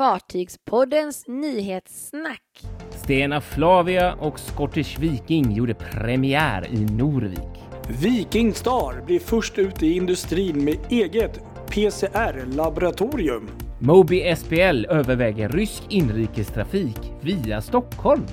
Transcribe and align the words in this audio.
Fartygspoddens 0.00 1.28
nyhetssnack. 1.28 2.42
Stena 2.90 3.40
Flavia 3.40 4.14
och 4.14 4.40
Scottish 4.40 5.00
Viking 5.00 5.52
gjorde 5.52 5.74
premiär 5.74 6.66
i 6.72 6.84
Norvik. 6.84 7.62
Viking 8.02 8.54
Star 8.54 9.04
blir 9.06 9.18
först 9.18 9.58
ut 9.58 9.82
i 9.82 9.96
industrin 9.96 10.64
med 10.64 10.78
eget 10.90 11.40
PCR-laboratorium. 11.66 13.48
Moby 13.80 14.36
SPL 14.36 14.86
överväger 14.88 15.48
rysk 15.48 15.82
inrikestrafik 15.88 16.98
via 17.20 17.60
Stockholm. 17.60 18.26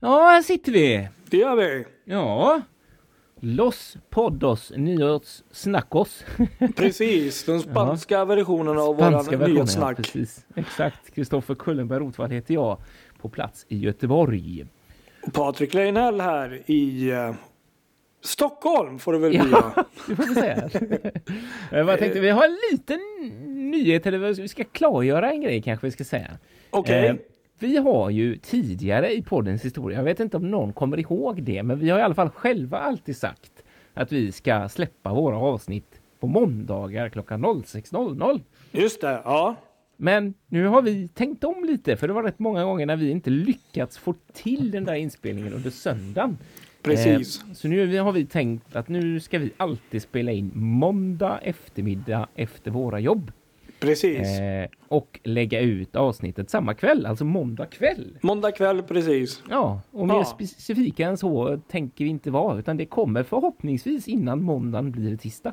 Ja, 0.00 0.28
här 0.28 0.42
sitter 0.42 0.72
vi. 0.72 1.08
Det 1.30 1.36
gör 1.36 1.56
vi. 1.56 1.84
Ja. 2.04 2.62
Los 3.44 3.96
Poddos 4.10 4.72
Nyhetssnackos. 4.76 6.24
Precis, 6.76 7.44
den 7.44 7.60
spanska 7.60 8.14
ja. 8.14 8.24
versionen 8.24 8.78
av 8.78 8.94
Spanska 8.94 9.36
våran 9.36 9.50
nyhetssnack. 9.50 9.98
Ja, 9.98 10.02
precis. 10.02 10.46
Exakt. 10.56 11.14
Kristoffer 11.14 11.54
Kullenberg 11.54 12.00
Rotvall 12.00 12.30
heter 12.30 12.54
jag 12.54 12.78
på 13.20 13.28
plats 13.28 13.66
i 13.68 13.78
Göteborg. 13.78 14.66
Patrik 15.32 15.74
Leinell 15.74 16.20
här 16.20 16.62
i 16.66 17.12
uh, 17.12 17.34
Stockholm 18.20 18.98
får 18.98 19.12
det 19.12 19.18
väl 19.18 19.30
bli. 19.30 19.50
Ja, 19.52 19.84
det 20.06 20.16
får 20.16 20.26
vi 20.26 20.34
säga. 20.34 20.70
jag 21.70 21.98
tänkte, 21.98 22.20
vi 22.20 22.30
har 22.30 22.44
en 22.44 22.58
liten 22.72 23.00
nyhet, 23.70 24.06
eller 24.06 24.34
vi 24.34 24.48
ska 24.48 24.64
klargöra 24.64 25.32
en 25.32 25.40
grej 25.40 25.62
kanske 25.62 25.86
vi 25.86 25.90
ska 25.90 26.04
säga. 26.04 26.38
Okej. 26.70 27.00
Okay. 27.00 27.08
Eh, 27.08 27.33
vi 27.58 27.76
har 27.76 28.10
ju 28.10 28.36
tidigare 28.36 29.14
i 29.14 29.22
poddens 29.22 29.64
historia, 29.64 29.98
jag 29.98 30.04
vet 30.04 30.20
inte 30.20 30.36
om 30.36 30.50
någon 30.50 30.72
kommer 30.72 31.00
ihåg 31.00 31.42
det, 31.42 31.62
men 31.62 31.78
vi 31.78 31.90
har 31.90 31.98
i 31.98 32.02
alla 32.02 32.14
fall 32.14 32.30
själva 32.30 32.78
alltid 32.78 33.16
sagt 33.16 33.52
att 33.94 34.12
vi 34.12 34.32
ska 34.32 34.68
släppa 34.68 35.14
våra 35.14 35.36
avsnitt 35.36 36.00
på 36.20 36.26
måndagar 36.26 37.08
klockan 37.08 37.44
06.00. 37.44 38.40
Just 38.72 39.00
det, 39.00 39.20
ja. 39.24 39.56
Men 39.96 40.34
nu 40.48 40.66
har 40.66 40.82
vi 40.82 41.08
tänkt 41.08 41.44
om 41.44 41.64
lite, 41.64 41.96
för 41.96 42.08
det 42.08 42.14
var 42.14 42.22
rätt 42.22 42.38
många 42.38 42.64
gånger 42.64 42.86
när 42.86 42.96
vi 42.96 43.10
inte 43.10 43.30
lyckats 43.30 43.98
få 43.98 44.14
till 44.32 44.70
den 44.70 44.84
där 44.84 44.94
inspelningen 44.94 45.52
under 45.52 45.70
söndagen. 45.70 46.38
Precis. 46.82 47.42
Eh, 47.42 47.52
så 47.52 47.68
nu 47.68 47.98
har 47.98 48.12
vi 48.12 48.26
tänkt 48.26 48.76
att 48.76 48.88
nu 48.88 49.20
ska 49.20 49.38
vi 49.38 49.50
alltid 49.56 50.02
spela 50.02 50.32
in 50.32 50.50
måndag 50.54 51.38
eftermiddag 51.42 52.28
efter 52.34 52.70
våra 52.70 53.00
jobb. 53.00 53.32
Precis. 53.84 54.38
Eh, 54.38 54.68
och 54.88 55.20
lägga 55.24 55.60
ut 55.60 55.96
avsnittet 55.96 56.50
samma 56.50 56.74
kväll, 56.74 57.06
alltså 57.06 57.24
måndag 57.24 57.66
kväll. 57.66 58.18
Måndag 58.20 58.52
kväll, 58.52 58.82
precis. 58.82 59.42
Ja, 59.50 59.80
och 59.90 60.06
mer 60.06 60.14
ja. 60.14 60.24
specifika 60.24 61.06
än 61.06 61.16
så 61.16 61.60
tänker 61.68 62.04
vi 62.04 62.10
inte 62.10 62.30
vara, 62.30 62.58
utan 62.58 62.76
det 62.76 62.86
kommer 62.86 63.22
förhoppningsvis 63.22 64.08
innan 64.08 64.42
måndagen 64.42 64.92
blir 64.92 65.16
tisdag. 65.16 65.52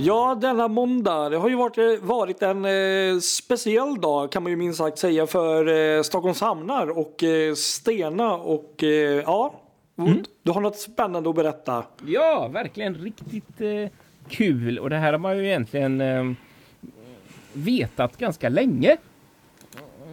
Ja, 0.00 0.38
denna 0.40 0.68
måndag, 0.68 1.28
det 1.28 1.36
har 1.36 1.48
ju 1.48 1.56
varit, 1.56 2.02
varit 2.02 2.42
en 2.42 2.64
eh, 2.64 3.18
speciell 3.20 4.00
dag 4.00 4.32
kan 4.32 4.42
man 4.42 4.52
ju 4.52 4.56
minst 4.56 4.78
sagt 4.78 4.98
säga 4.98 5.26
för 5.26 5.96
eh, 5.96 6.02
Stockholms 6.02 6.40
hamnar 6.40 6.98
och 6.98 7.24
eh, 7.24 7.54
Stena 7.54 8.34
och 8.34 8.82
eh, 8.82 9.22
ja, 9.26 9.54
mm. 9.98 10.24
du 10.42 10.52
har 10.52 10.60
något 10.60 10.78
spännande 10.78 11.30
att 11.30 11.36
berätta. 11.36 11.84
Ja, 12.06 12.48
verkligen 12.52 12.94
riktigt 12.94 13.60
eh, 13.60 13.90
kul 14.30 14.78
och 14.78 14.90
det 14.90 14.96
här 14.96 15.12
har 15.12 15.18
man 15.18 15.38
ju 15.38 15.46
egentligen 15.46 16.00
eh, 16.00 16.24
vetat 17.52 18.16
ganska 18.16 18.48
länge. 18.48 18.96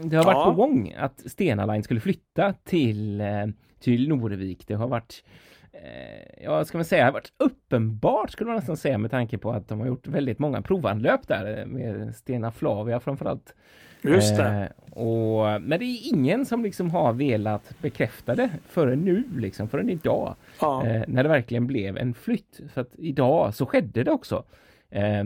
Det 0.03 0.15
har 0.15 0.23
ja. 0.23 0.33
varit 0.33 0.55
på 0.55 0.61
gång 0.61 0.95
att 0.97 1.31
Stena 1.31 1.65
Line 1.65 1.83
skulle 1.83 1.99
flytta 1.99 2.53
till, 2.53 3.21
eh, 3.21 3.47
till 3.79 4.07
Norvik. 4.07 4.67
Det 4.67 4.73
har 4.73 4.87
varit 4.87 5.23
eh, 5.71 6.43
ja, 6.43 6.65
ska 6.65 6.77
man 6.77 6.85
säga, 6.85 7.05
har 7.05 7.11
varit 7.11 7.33
uppenbart 7.37 8.31
skulle 8.31 8.47
man 8.47 8.55
nästan 8.55 8.77
säga 8.77 8.97
med 8.97 9.11
tanke 9.11 9.37
på 9.37 9.51
att 9.51 9.67
de 9.67 9.79
har 9.79 9.87
gjort 9.87 10.07
väldigt 10.07 10.39
många 10.39 10.61
provanlöp 10.61 11.27
där 11.27 11.59
eh, 11.59 11.65
med 11.65 12.15
Stena 12.15 12.51
Flavia 12.51 12.99
framförallt. 12.99 13.55
Just 14.13 14.37
det. 14.37 14.43
Eh, 14.43 14.97
och, 15.03 15.61
men 15.61 15.79
det 15.79 15.85
är 15.85 16.13
ingen 16.13 16.45
som 16.45 16.63
liksom 16.63 16.89
har 16.89 17.13
velat 17.13 17.75
bekräfta 17.81 18.35
det 18.35 18.49
förrän 18.67 18.99
nu, 18.99 19.23
liksom, 19.37 19.69
förrän 19.69 19.89
idag. 19.89 20.35
Ja. 20.61 20.85
Eh, 20.85 21.03
när 21.07 21.23
det 21.23 21.29
verkligen 21.29 21.67
blev 21.67 21.97
en 21.97 22.13
flytt. 22.13 22.59
För 22.73 22.81
att 22.81 22.95
idag 22.97 23.55
så 23.55 23.65
skedde 23.65 24.03
det 24.03 24.11
också. 24.11 24.43
Eh, 24.89 25.23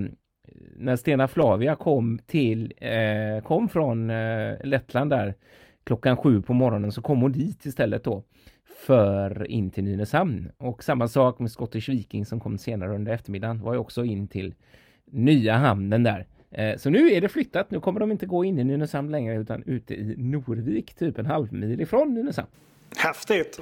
när 0.76 0.96
Stena 0.96 1.28
Flavia 1.28 1.76
kom 1.76 2.20
till, 2.26 2.74
eh, 2.78 3.44
kom 3.44 3.70
från 3.70 4.10
eh, 4.10 4.54
Lettland 4.64 5.10
där 5.10 5.34
klockan 5.84 6.18
sju 6.18 6.42
på 6.42 6.54
morgonen 6.54 6.92
så 6.92 7.02
kom 7.02 7.22
hon 7.22 7.32
dit 7.32 7.66
istället 7.66 8.04
då 8.04 8.24
för 8.86 9.52
in 9.52 9.70
till 9.72 9.84
Nynäshamn. 9.84 10.52
Och 10.58 10.84
samma 10.84 11.08
sak 11.08 11.40
med 11.40 11.52
Scottish 11.52 11.90
Viking 11.90 12.26
som 12.26 12.40
kom 12.40 12.58
senare 12.58 12.96
under 12.96 13.12
eftermiddagen 13.12 13.62
var 13.62 13.74
ju 13.74 13.80
också 13.80 14.06
in 14.06 14.28
till 14.28 14.54
nya 15.06 15.58
hamnen 15.58 16.04
där. 16.04 16.26
Eh, 16.52 16.78
så 16.78 16.90
nu 16.90 17.12
är 17.12 17.22
det 17.22 17.30
flyttat. 17.30 17.72
Nu 17.72 17.80
kommer 17.80 18.00
de 18.00 18.12
inte 18.12 18.26
gå 18.26 18.46
in 18.46 18.60
i 18.60 18.64
Nynäshamn 18.64 19.12
längre 19.12 19.36
utan 19.36 19.64
ute 19.66 19.94
i 19.94 20.16
Norvik, 20.18 20.94
typ 20.94 21.18
en 21.18 21.26
halv 21.26 21.54
mil 21.54 21.82
ifrån 21.82 22.14
Nynäshamn. 22.14 22.50
Häftigt! 22.98 23.60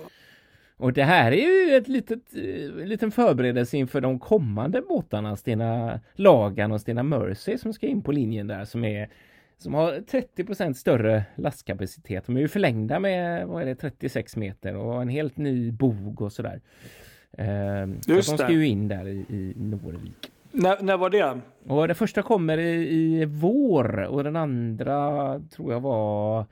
Och 0.78 0.94
det 0.94 1.04
här 1.04 1.32
är 1.32 1.68
ju 1.68 1.76
ett 1.76 1.88
litet, 1.88 2.34
en 2.34 2.80
eh, 2.80 2.86
liten 2.86 3.12
förberedelse 3.12 3.78
inför 3.78 4.02
de 4.02 4.20
kommande 4.20 4.82
båtarna, 4.82 5.36
Stena 5.36 6.00
Lagan 6.14 6.72
och 6.72 6.82
Stena 6.82 7.04
Mercy 7.04 7.58
som 7.58 7.74
ska 7.74 7.88
in 7.88 8.02
på 8.02 8.12
linjen 8.12 8.48
där 8.48 8.66
som 8.66 8.84
är 8.84 9.10
som 9.58 9.74
har 9.74 9.94
30% 9.94 10.74
större 10.74 11.24
lastkapacitet. 11.36 12.26
De 12.26 12.38
är 12.38 12.42
ju 12.42 12.48
förlängda 12.48 13.00
med 13.00 13.48
vad 13.48 13.62
är 13.62 13.66
det, 13.66 13.76
36 13.76 14.36
meter 14.36 14.76
och 14.76 15.02
en 15.02 15.10
helt 15.10 15.38
ny 15.38 15.72
bog 15.72 16.22
och 16.22 16.34
sådär. 16.34 16.62
Eh, 17.38 17.88
Just 18.08 18.30
så 18.30 18.32
de 18.32 18.38
ska 18.38 18.48
det. 18.48 18.54
ju 18.54 18.68
in 18.68 18.88
där 18.88 19.08
i, 19.08 19.26
i 19.30 19.54
Norvik. 19.56 20.32
När, 20.58 20.84
när 20.84 20.98
var 20.98 21.10
det? 21.10 21.42
Och 21.68 21.88
det 21.88 21.96
första 21.96 22.22
kommer 22.22 22.58
i, 22.58 23.22
i 23.22 23.26
vår 23.26 24.00
och 24.00 24.24
den 24.24 24.36
andra 24.36 25.40
tror 25.40 25.74
jag 25.74 25.80
var 25.80 26.40
eh, 26.40 26.46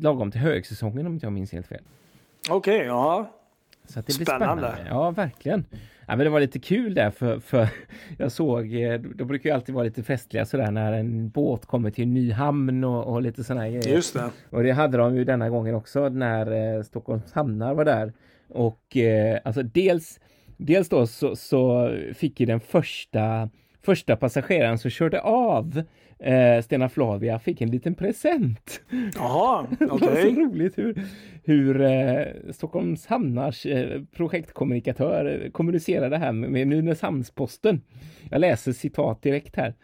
lagom 0.00 0.30
till 0.30 0.40
högsäsongen 0.40 1.06
om 1.06 1.12
inte 1.12 1.26
jag 1.26 1.32
minns 1.32 1.52
helt 1.52 1.66
fel. 1.66 1.82
Okej, 2.50 2.76
okay, 2.76 2.86
ja. 2.86 3.30
Så 3.84 4.00
det 4.00 4.16
blir 4.16 4.26
spännande. 4.26 4.62
spännande. 4.62 4.90
Ja, 4.90 5.10
verkligen. 5.10 5.64
Ja, 6.06 6.16
men 6.16 6.18
det 6.18 6.30
var 6.30 6.40
lite 6.40 6.58
kul 6.58 6.94
där 6.94 7.10
för, 7.10 7.40
för 7.40 7.68
jag 8.18 8.32
såg, 8.32 8.74
eh, 8.74 9.00
det 9.00 9.24
brukar 9.24 9.50
ju 9.50 9.54
alltid 9.54 9.74
vara 9.74 9.84
lite 9.84 10.02
festliga 10.02 10.46
sådär 10.46 10.70
när 10.70 10.92
en 10.92 11.28
båt 11.28 11.66
kommer 11.66 11.90
till 11.90 12.04
en 12.04 12.14
ny 12.14 12.32
hamn 12.32 12.84
och, 12.84 13.04
och 13.04 13.22
lite 13.22 13.44
sådana 13.44 13.68
grejer. 13.68 13.88
Just 13.88 14.14
det. 14.14 14.30
Och 14.50 14.62
det 14.62 14.70
hade 14.70 14.98
de 14.98 15.16
ju 15.16 15.24
denna 15.24 15.50
gången 15.50 15.74
också 15.74 16.08
när 16.08 16.76
eh, 16.76 16.82
Stockholms 16.82 17.32
hamnar 17.32 17.74
var 17.74 17.84
där. 17.84 18.12
Och 18.48 18.96
eh, 18.96 19.40
alltså 19.44 19.62
dels, 19.62 20.20
dels 20.56 20.88
då 20.88 21.06
så, 21.06 21.36
så 21.36 21.90
fick 22.14 22.40
ju 22.40 22.46
den 22.46 22.60
första 22.60 23.48
första 23.84 24.16
passageraren 24.16 24.78
som 24.78 24.90
körde 24.90 25.20
av 25.20 25.82
eh, 26.18 26.62
Stena 26.62 26.88
Flavia 26.88 27.38
fick 27.38 27.60
en 27.60 27.70
liten 27.70 27.94
present. 27.94 28.80
Jaha, 29.14 29.66
okej. 29.80 29.88
Okay. 29.90 30.34
så 30.34 30.40
roligt 30.40 30.78
hur, 30.78 31.02
hur 31.44 31.80
eh, 31.80 32.26
Stockholms 32.52 33.06
hamnars 33.06 33.66
eh, 33.66 34.02
projektkommunikatör 34.16 35.50
kommunicerade 35.52 36.08
det 36.08 36.18
här 36.18 36.32
med, 36.32 36.50
med 36.50 36.68
Nynäshamnsposten. 36.68 37.82
Jag 38.30 38.40
läser 38.40 38.72
citat 38.72 39.22
direkt 39.22 39.56
här. 39.56 39.74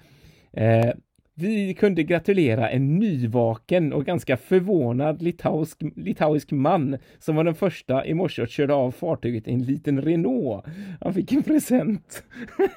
Eh, 0.53 0.91
vi 1.41 1.75
kunde 1.75 2.03
gratulera 2.03 2.71
en 2.71 2.99
nyvaken 2.99 3.93
och 3.93 4.05
ganska 4.05 4.37
förvånad 4.37 5.23
litauisk, 5.23 5.79
litauisk 5.97 6.51
man 6.51 6.99
som 7.19 7.37
var 7.37 7.45
den 7.45 7.55
första 7.55 8.07
i 8.07 8.15
morse 8.15 8.43
att 8.43 8.51
köra 8.51 8.75
av 8.75 8.91
fartyget 8.91 9.49
i 9.49 9.53
en 9.53 9.63
liten 9.63 10.03
Renault. 10.03 10.65
Han 11.01 11.15
fick 11.15 11.33
en 11.33 11.43
present. 11.43 12.23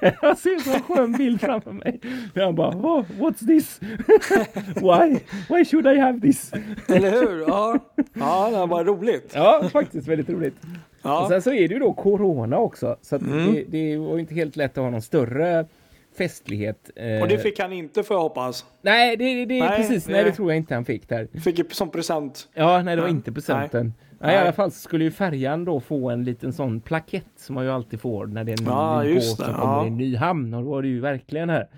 Jag 0.00 0.38
ser 0.38 0.58
så 0.58 0.94
skön 0.94 1.12
bild 1.12 1.40
framför 1.40 1.72
mig. 1.72 2.00
Han 2.34 2.54
bara, 2.54 2.68
oh, 2.68 3.04
what's 3.18 3.46
this? 3.46 3.80
Why? 4.74 5.18
Why 5.48 5.64
should 5.64 5.86
I 5.86 5.98
have 5.98 6.20
this? 6.20 6.52
Eller 6.88 7.10
hur? 7.10 7.40
Ja, 7.40 7.78
ja 8.14 8.50
det 8.50 8.66
var 8.66 8.84
roligt. 8.84 9.32
Ja, 9.34 9.68
faktiskt 9.72 10.08
väldigt 10.08 10.30
roligt. 10.30 10.56
Ja. 11.02 11.22
Och 11.22 11.28
sen 11.28 11.42
så 11.42 11.52
är 11.52 11.68
det 11.68 11.74
ju 11.74 11.80
då 11.80 11.92
Corona 11.92 12.58
också, 12.58 12.96
så 13.02 13.16
mm. 13.16 13.54
det, 13.54 13.64
det 13.68 13.96
var 13.96 14.18
inte 14.18 14.34
helt 14.34 14.56
lätt 14.56 14.78
att 14.78 14.84
ha 14.84 14.90
någon 14.90 15.02
större 15.02 15.66
festlighet. 16.18 16.90
Eh, 16.96 17.22
och 17.22 17.28
det 17.28 17.38
fick 17.38 17.60
han 17.60 17.72
inte 17.72 18.02
får 18.02 18.16
jag 18.16 18.22
hoppas? 18.22 18.64
Nej, 18.82 19.16
det, 19.16 19.44
det 19.44 19.60
nej, 19.60 19.76
precis. 19.76 20.08
Nej, 20.08 20.24
det 20.24 20.32
tror 20.32 20.50
jag 20.50 20.56
inte 20.56 20.74
han 20.74 20.84
fick 20.84 21.08
där. 21.08 21.40
Fick 21.40 21.72
som 21.74 21.90
present? 21.90 22.48
Ja, 22.54 22.82
nej, 22.82 22.96
det 22.96 23.02
var 23.02 23.08
inte 23.08 23.32
presenten. 23.32 23.86
Nej. 23.86 23.94
Nej, 24.20 24.34
I 24.34 24.38
alla 24.38 24.52
fall 24.52 24.70
skulle 24.70 25.04
ju 25.04 25.10
färjan 25.10 25.64
då 25.64 25.80
få 25.80 26.10
en 26.10 26.24
liten 26.24 26.52
sån 26.52 26.80
plakett 26.80 27.26
som 27.36 27.54
man 27.54 27.64
ju 27.64 27.70
alltid 27.70 28.00
får 28.00 28.26
när 28.26 28.44
det 28.44 28.52
är 28.52 28.60
en 28.60 28.66
ja, 28.66 29.02
ny 29.02 29.14
båt 29.14 29.24
som 29.24 29.54
kommer 29.54 29.74
ja. 29.74 29.84
i 29.84 29.86
en 29.86 29.96
ny 29.96 30.16
hamn. 30.16 30.54
Och 30.54 30.62
då 30.64 30.70
var 30.70 30.82
det 30.82 30.88
ju 30.88 31.00
verkligen 31.00 31.50
här. 31.50 31.68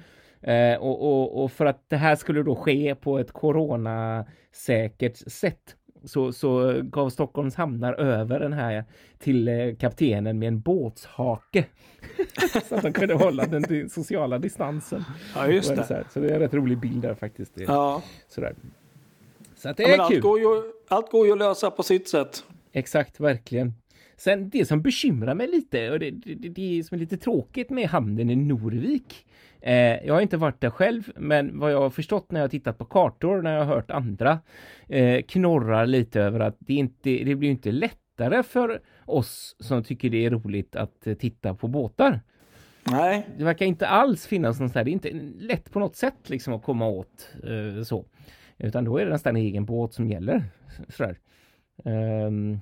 Eh, 0.41 0.79
och, 0.79 1.03
och, 1.03 1.45
och 1.45 1.53
för 1.53 1.67
att 1.67 1.85
det 1.89 1.97
här 1.97 2.17
skulle 2.17 2.43
då 2.43 2.57
ske 2.57 2.95
på 2.95 3.19
ett 3.19 3.33
coronasäkert 3.33 5.17
sätt 5.17 5.76
så, 6.07 6.33
så 6.33 6.81
gav 6.83 7.11
Stockholms 7.11 7.55
hamnar 7.55 7.93
över 7.93 8.41
den 8.41 8.53
här 8.53 8.85
till 9.19 9.49
eh, 9.49 9.75
kaptenen 9.75 10.39
med 10.39 10.49
en 10.49 10.61
båtshake. 10.61 11.65
så 12.69 12.75
att 12.75 12.83
de 12.83 12.93
kunde 12.93 13.15
hålla 13.15 13.47
den 13.47 13.91
sociala 13.91 14.39
distansen. 14.39 15.05
Ja, 15.35 15.49
just 15.49 15.77
det. 15.77 15.85
Så, 15.85 15.95
så, 16.13 16.21
det 16.21 16.29
är 16.29 16.35
en 16.35 16.41
rätt 16.41 16.55
rolig 16.55 16.79
bild 16.79 17.03
där 17.03 17.15
faktiskt. 17.15 17.53
Ja. 17.55 18.03
Sådär. 18.29 18.55
Så 19.57 19.69
att 19.69 19.77
det 19.77 19.83
ja, 19.83 19.89
är 19.89 20.09
kul. 20.09 20.17
Allt 20.17 20.23
går, 20.23 20.39
ju, 20.41 20.63
allt 20.89 21.11
går 21.11 21.27
ju 21.27 21.33
att 21.33 21.39
lösa 21.39 21.71
på 21.71 21.83
sitt 21.83 22.09
sätt. 22.09 22.45
Exakt, 22.73 23.21
verkligen. 23.21 23.75
Sen 24.17 24.51
det 24.51 24.65
som 24.65 24.83
bekymrar 24.83 25.35
mig 25.35 25.49
lite 25.49 25.91
och 25.91 25.99
det, 25.99 26.11
det, 26.11 26.49
det 26.49 26.85
som 26.87 26.95
är 26.95 26.99
lite 26.99 27.17
tråkigt 27.17 27.71
med 27.71 27.89
hamnen 27.89 28.31
i 28.31 28.37
Norvik. 28.37 29.27
Eh, 29.61 30.07
jag 30.07 30.15
har 30.15 30.21
inte 30.21 30.37
varit 30.37 30.61
där 30.61 30.71
själv, 30.71 31.13
men 31.17 31.59
vad 31.59 31.73
jag 31.73 31.81
har 31.81 31.91
förstått 31.91 32.31
när 32.31 32.41
jag 32.41 32.51
tittat 32.51 32.79
på 32.79 32.85
kartor, 32.85 33.43
när 33.43 33.53
jag 33.53 33.65
har 33.65 33.75
hört 33.75 33.91
andra 33.91 34.39
eh, 34.89 35.23
knorrar 35.23 35.87
lite 35.87 36.21
över 36.21 36.41
att 36.41 36.57
det 36.59 36.75
inte, 36.75 37.11
det 37.11 37.35
blir 37.35 37.51
inte 37.51 37.73
lättare 37.73 38.43
för 38.43 38.81
oss 39.05 39.57
som 39.61 39.85
tycker 39.85 40.11
det 40.11 40.25
är 40.25 40.31
roligt 40.31 40.77
att 40.77 41.07
eh, 41.07 41.15
titta 41.15 41.55
på 41.55 41.69
båtar. 41.69 42.21
Nej. 42.91 43.27
Det 43.39 43.45
verkar 43.45 43.67
inte 43.67 43.87
alls 43.87 44.27
finnas 44.27 44.61
någon 44.61 44.69
sån 44.69 44.79
här, 44.79 44.85
det 44.85 44.91
är 44.91 44.93
inte 44.93 45.13
lätt 45.39 45.73
på 45.73 45.79
något 45.79 45.97
sätt 45.97 46.31
liksom 46.31 46.55
att 46.55 46.63
komma 46.63 46.89
åt 46.89 47.29
eh, 47.45 47.83
så. 47.83 48.05
Utan 48.59 48.85
då 48.85 48.99
är 48.99 49.05
det 49.05 49.13
nästan 49.13 49.37
egen 49.37 49.65
båt 49.65 49.95
som 49.95 50.09
gäller. 50.09 50.45
Sådär. 50.89 51.19
Um, 51.85 52.61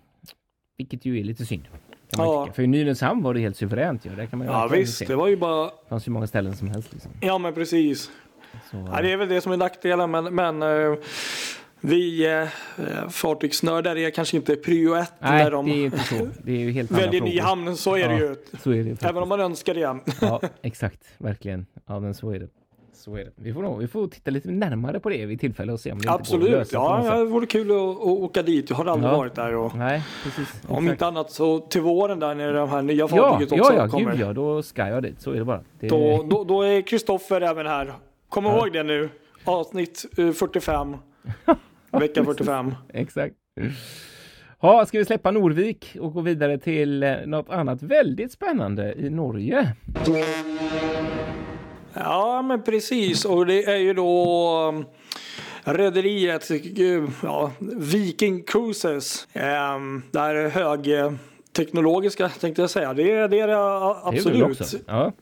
vilket 0.76 1.04
ju 1.04 1.20
är 1.20 1.24
lite 1.24 1.46
synd. 1.46 1.68
Ja. 2.10 2.48
För 2.54 2.62
i 2.62 2.66
Nynäshamn 2.66 3.22
var 3.22 3.34
det 3.34 3.40
helt 3.40 3.56
suveränt. 3.56 4.04
Ja, 4.04 4.12
Där 4.16 4.26
kan 4.26 4.38
man 4.38 4.48
ja 4.48 4.66
visst, 4.66 4.98
se. 4.98 5.04
det 5.04 5.16
var 5.16 5.28
ju 5.28 5.36
bara... 5.36 5.64
Det 5.64 5.88
fanns 5.88 6.08
ju 6.08 6.12
många 6.12 6.26
ställen 6.26 6.56
som 6.56 6.68
helst. 6.68 6.92
Liksom. 6.92 7.10
Ja 7.20 7.38
men 7.38 7.54
precis. 7.54 8.10
Så, 8.70 8.88
ja, 8.92 9.02
det 9.02 9.12
är 9.12 9.16
väl 9.16 9.28
det 9.28 9.40
som 9.40 9.52
är 9.52 9.56
nackdelen 9.56 10.10
men, 10.10 10.34
men 10.34 10.62
uh, 10.62 10.96
vi 11.86 12.26
eh, 12.26 13.08
fartygsnördar 13.08 13.96
är 13.96 14.10
kanske 14.10 14.36
inte 14.36 14.56
prio 14.56 14.94
ett 14.94 15.12
Nej, 15.18 15.44
när 15.44 15.50
de 15.50 15.66
det 15.66 15.72
är 15.72 15.84
inte 15.84 15.98
så. 15.98 16.28
Det 16.42 16.52
är 16.52 16.56
ju 16.56 16.70
helt 16.70 16.90
väljer 16.90 17.20
ny 17.20 17.40
hamn. 17.40 17.76
Så 17.76 17.94
är 17.94 17.98
ja, 17.98 18.08
det 18.08 18.16
ju. 18.16 18.80
Är 18.80 18.84
det 18.84 19.02
Även 19.04 19.22
om 19.22 19.28
man 19.28 19.40
önskar 19.40 19.74
det. 19.74 19.98
ja, 20.20 20.40
exakt. 20.62 21.00
Verkligen. 21.18 21.66
Ja, 21.86 22.00
men 22.00 22.14
så 22.14 22.30
är 22.30 22.38
det. 22.38 22.48
Så 22.96 23.16
är 23.16 23.24
det. 23.24 23.30
Vi 23.36 23.52
får, 23.52 23.62
nog, 23.62 23.78
vi 23.78 23.88
får 23.88 24.08
titta 24.08 24.30
lite 24.30 24.50
närmare 24.50 25.00
på 25.00 25.08
det 25.08 25.26
vid 25.26 25.40
tillfälle 25.40 25.72
och 25.72 25.80
se 25.80 25.92
om 25.92 25.98
det 25.98 26.10
Absolut. 26.10 26.42
inte 26.42 26.52
går 26.52 26.60
att 26.60 26.72
lösa 26.72 27.08
Ja, 27.14 27.18
det 27.18 27.24
vore 27.24 27.46
kul 27.46 27.70
att, 27.70 27.76
att 27.76 28.06
åka 28.06 28.42
dit. 28.42 28.70
Jag 28.70 28.76
har 28.76 28.84
aldrig 28.84 29.12
ja. 29.12 29.16
varit 29.16 29.34
där. 29.34 29.54
Och, 29.54 29.74
Nej, 29.76 30.02
precis. 30.24 30.62
Om 30.68 30.84
exakt. 30.84 30.92
inte 30.92 31.06
annat 31.06 31.30
så 31.30 31.58
till 31.58 31.80
våren 31.80 32.20
där 32.20 32.34
när 32.34 32.52
de 32.52 32.68
här 32.68 32.82
nya 32.82 33.08
fartyget 33.08 33.52
ja, 33.52 33.60
också 33.60 33.72
ja, 33.72 33.78
ja, 33.78 33.88
kommer. 33.88 34.10
Gud, 34.10 34.20
ja, 34.20 34.32
då 34.32 34.62
ska 34.62 34.88
jag 34.88 35.02
dit. 35.02 35.20
Så 35.20 35.30
är 35.30 35.38
det 35.38 35.44
bara. 35.44 35.60
Det... 35.80 35.88
Då, 35.88 36.26
då, 36.30 36.44
då 36.44 36.62
är 36.62 36.82
Kristoffer 36.82 37.40
även 37.40 37.66
här. 37.66 37.92
Kom 38.28 38.44
ja. 38.44 38.58
ihåg 38.58 38.72
det 38.72 38.82
nu. 38.82 39.08
Avsnitt 39.44 40.04
45. 40.16 40.96
Vecka 41.90 42.24
45. 42.24 42.74
Exakt. 42.88 43.34
Ja, 44.60 44.86
ska 44.86 44.98
vi 44.98 45.04
släppa 45.04 45.30
Norvik 45.30 45.96
och 46.00 46.12
gå 46.12 46.20
vidare 46.20 46.58
till 46.58 47.02
eh, 47.02 47.14
något 47.26 47.50
annat 47.50 47.82
väldigt 47.82 48.32
spännande 48.32 48.94
i 48.98 49.10
Norge? 49.10 49.74
Ja, 51.94 52.42
men 52.42 52.62
precis. 52.62 53.24
Och 53.24 53.46
det 53.46 53.64
är 53.64 53.76
ju 53.76 53.94
då 53.94 54.68
um, 54.68 54.84
rederiet 55.64 56.50
ja, 57.22 57.52
Viking 57.58 58.42
Cruises. 58.42 59.28
Um, 59.32 60.02
det 60.10 60.18
här 60.18 60.48
högteknologiska 60.48 62.28
tänkte 62.28 62.62
jag 62.62 62.70
säga. 62.70 62.94
Det, 62.94 63.10
är 63.10 63.28
det 63.28 63.40
är 63.40 63.48
det 63.48 63.58
absolut. 64.08 64.58
Det 64.58 64.74
är, 64.74 64.80
ja. 64.86 65.12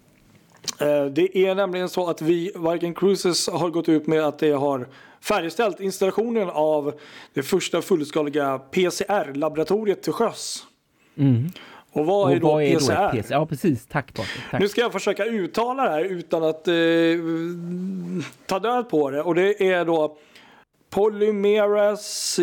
Uh, 0.82 1.06
det 1.06 1.38
är 1.38 1.54
nämligen 1.54 1.88
så 1.88 2.10
att 2.10 2.22
vi, 2.22 2.52
Viking 2.72 2.94
Cruises 2.94 3.48
har 3.48 3.70
gått 3.70 3.88
ut 3.88 4.06
med 4.06 4.24
att 4.24 4.38
det 4.38 4.52
har 4.52 4.86
färdigställt 5.20 5.80
installationen 5.80 6.50
av 6.50 6.94
det 7.34 7.42
första 7.42 7.82
fullskaliga 7.82 8.58
PCR-laboratoriet 8.58 10.02
till 10.02 10.12
sjöss. 10.12 10.66
Mm. 11.16 11.50
Och 11.92 12.06
vad 12.06 12.24
och 12.24 12.32
är 12.32 12.40
då 12.40 12.48
vad 12.48 12.62
är 12.62 12.78
PCR? 12.78 13.12
Då 13.12 13.20
PCR? 13.22 13.32
Ja 13.32 13.46
precis, 13.46 13.86
tack 13.86 14.14
Patrik. 14.14 14.60
Nu 14.60 14.68
ska 14.68 14.80
jag 14.80 14.92
försöka 14.92 15.24
uttala 15.24 15.84
det 15.84 15.90
här 15.90 16.04
utan 16.04 16.44
att 16.44 16.68
eh, 16.68 16.74
ta 18.46 18.58
död 18.58 18.90
på 18.90 19.10
det. 19.10 19.22
Och 19.22 19.34
det 19.34 19.70
är 19.70 19.84
då 19.84 20.16
Polymerase 20.90 22.42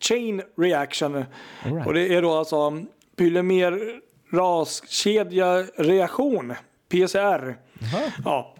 Chain 0.00 0.42
Reaction. 0.56 1.24
Right. 1.64 1.86
Och 1.86 1.94
det 1.94 2.14
är 2.14 2.22
då 2.22 2.32
alltså 2.32 2.82
polymeraskedja 3.16 5.62
reaktion. 5.76 6.54
PCR. 6.88 7.56
Aha. 7.84 8.10
Ja. 8.24 8.54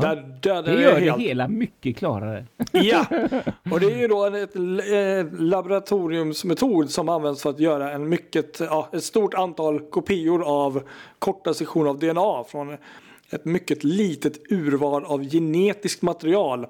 Där 0.00 0.38
dödade 0.40 0.76
det 0.76 0.82
gör 0.82 0.94
det 0.94 1.00
helt. 1.00 1.22
hela 1.22 1.48
mycket 1.48 1.96
klarare. 1.96 2.44
ja, 2.72 3.06
och 3.70 3.80
det 3.80 3.86
är 3.92 3.98
ju 3.98 4.08
då 4.08 4.26
en 4.26 4.34
ett, 4.34 4.56
ett 4.90 5.40
laboratoriumsmetod 5.40 6.90
som 6.90 7.08
används 7.08 7.42
för 7.42 7.50
att 7.50 7.60
göra 7.60 7.92
en 7.92 8.08
mycket, 8.08 8.60
ja, 8.60 8.88
ett 8.92 9.04
stort 9.04 9.34
antal 9.34 9.80
kopior 9.80 10.42
av 10.44 10.82
korta 11.18 11.54
sektioner 11.54 11.90
av 11.90 11.98
DNA 11.98 12.44
från 12.48 12.76
ett 13.30 13.44
mycket 13.44 13.84
litet 13.84 14.52
urval 14.52 15.04
av 15.04 15.30
genetiskt 15.30 16.02
material. 16.02 16.66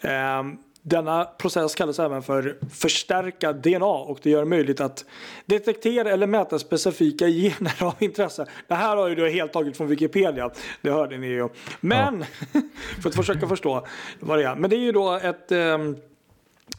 Eh, 0.00 0.42
denna 0.88 1.24
process 1.24 1.74
kallas 1.74 1.98
även 1.98 2.22
för 2.22 2.58
förstärka 2.70 3.52
DNA 3.52 3.86
och 3.86 4.18
det 4.22 4.30
gör 4.30 4.38
det 4.38 4.48
möjligt 4.48 4.80
att 4.80 5.04
detektera 5.46 6.10
eller 6.10 6.26
mäta 6.26 6.58
specifika 6.58 7.26
gener 7.28 7.82
av 7.82 7.94
intresse. 7.98 8.46
Det 8.68 8.74
här 8.74 8.96
har 8.96 9.08
ju 9.08 9.14
du 9.14 9.30
helt 9.30 9.52
tagit 9.52 9.76
från 9.76 9.86
Wikipedia, 9.86 10.50
det 10.82 10.90
hörde 10.90 11.18
ni 11.18 11.26
ju. 11.26 11.48
Men, 11.80 12.24
ja. 12.52 12.60
för 13.02 13.08
att 13.08 13.14
försöka 13.14 13.48
förstå 13.48 13.86
vad 14.20 14.38
det 14.38 14.44
är. 14.44 14.54
Men 14.56 14.70
det 14.70 14.76
är 14.76 14.80
ju 14.80 14.92
då 14.92 15.12
ett 15.12 15.52
um, 15.52 15.96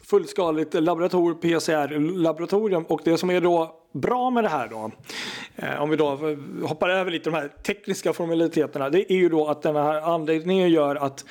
fullskaligt 0.04 0.74
laborator, 0.74 1.34
PCR-laboratorium 1.34 2.84
och 2.84 3.00
det 3.04 3.18
som 3.18 3.30
är 3.30 3.40
då 3.40 3.77
bra 3.92 4.30
med 4.30 4.44
det 4.44 4.48
här 4.48 4.68
då, 4.68 4.90
eh, 5.56 5.82
om 5.82 5.90
vi 5.90 5.96
då 5.96 6.18
hoppar 6.66 6.88
över 6.88 7.10
lite 7.10 7.30
de 7.30 7.36
här 7.36 7.48
tekniska 7.62 8.12
formaliteterna, 8.12 8.90
det 8.90 9.12
är 9.12 9.16
ju 9.16 9.28
då 9.28 9.48
att 9.48 9.62
den 9.62 9.76
här 9.76 10.00
anläggningen 10.00 10.70
gör 10.70 10.96
att 10.96 11.24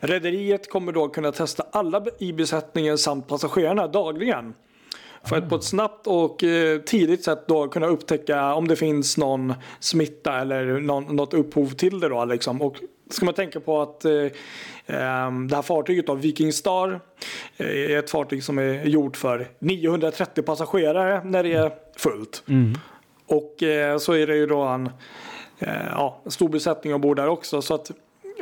rederiet 0.00 0.70
kommer 0.70 0.92
då 0.92 1.08
kunna 1.08 1.32
testa 1.32 1.64
alla 1.72 2.04
i 2.18 2.32
besättningen 2.32 2.98
samt 2.98 3.28
passagerarna 3.28 3.86
dagligen. 3.86 4.54
För 5.24 5.36
att 5.36 5.48
på 5.48 5.56
ett 5.56 5.64
snabbt 5.64 6.06
och 6.06 6.44
eh, 6.44 6.80
tidigt 6.80 7.24
sätt 7.24 7.44
då 7.48 7.68
kunna 7.68 7.86
upptäcka 7.86 8.54
om 8.54 8.68
det 8.68 8.76
finns 8.76 9.18
någon 9.18 9.54
smitta 9.80 10.40
eller 10.40 10.80
någon, 10.80 11.16
något 11.16 11.34
upphov 11.34 11.66
till 11.66 12.00
det 12.00 12.08
då 12.08 12.24
liksom. 12.24 12.62
Och 12.62 12.76
ska 13.10 13.24
man 13.24 13.34
tänka 13.34 13.60
på 13.60 13.82
att 13.82 14.04
eh, 14.04 14.12
ehm, 14.86 15.48
det 15.48 15.56
här 15.56 15.62
fartyget 15.62 16.06
då, 16.06 16.14
Viking 16.14 16.52
Star 16.52 17.00
eh, 17.56 17.66
är 17.66 17.98
ett 17.98 18.10
fartyg 18.10 18.44
som 18.44 18.58
är 18.58 18.84
gjort 18.84 19.16
för 19.16 19.48
930 19.58 20.42
passagerare 20.42 21.24
när 21.24 21.42
det 21.42 21.52
är 21.52 21.72
fullt. 22.00 22.42
Mm. 22.48 22.74
Och 23.26 23.62
eh, 23.62 23.98
så 23.98 24.12
är 24.12 24.26
det 24.26 24.36
ju 24.36 24.46
då 24.46 24.60
en 24.60 24.90
eh, 25.58 25.86
ja, 25.90 26.20
stor 26.26 26.48
besättning 26.48 26.94
ombord 26.94 27.16
där 27.16 27.28
också. 27.28 27.62
Så 27.62 27.74
att 27.74 27.90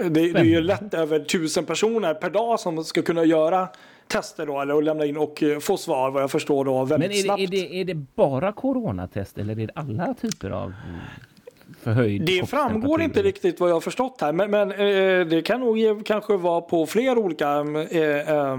det, 0.03 0.33
det 0.33 0.41
är 0.41 0.45
ju 0.45 0.61
lätt 0.61 0.95
över 0.95 1.21
tusen 1.21 1.65
personer 1.65 2.15
per 2.15 2.31
dag 2.31 2.61
som 2.61 2.85
ska 2.85 3.03
kunna 3.03 3.25
göra 3.25 3.69
tester 4.09 4.47
då 4.47 4.61
eller 4.61 4.83
lämna 4.83 5.07
in 5.07 5.17
och 5.17 5.43
eh, 5.43 5.59
få 5.59 5.77
svar 5.77 6.11
vad 6.11 6.23
jag 6.23 6.31
förstår 6.31 6.65
då 6.65 6.85
väldigt 6.85 7.11
Men 7.11 7.19
är 7.19 7.23
snabbt. 7.23 7.51
Det, 7.51 7.59
är, 7.59 7.69
det, 7.69 7.81
är 7.81 7.85
det 7.85 7.95
bara 7.95 8.53
coronatest 8.53 9.39
eller 9.39 9.61
är 9.61 9.67
det 9.67 9.73
alla 9.75 10.15
typer 10.15 10.51
av 10.51 10.73
förhöjd 11.83 12.23
Det 12.23 12.51
framgår 12.51 13.03
inte 13.03 13.23
riktigt 13.23 13.61
vad 13.61 13.71
jag 13.71 13.75
har 13.75 13.81
förstått 13.81 14.21
här 14.21 14.33
men, 14.33 14.51
men 14.51 14.71
eh, 14.71 15.27
det 15.27 15.43
kan 15.43 15.61
nog 15.61 16.07
kanske 16.07 16.37
vara 16.37 16.61
på 16.61 16.87
fler 16.87 17.19
olika 17.19 17.49
eh, 17.91 18.37
eh, 18.37 18.57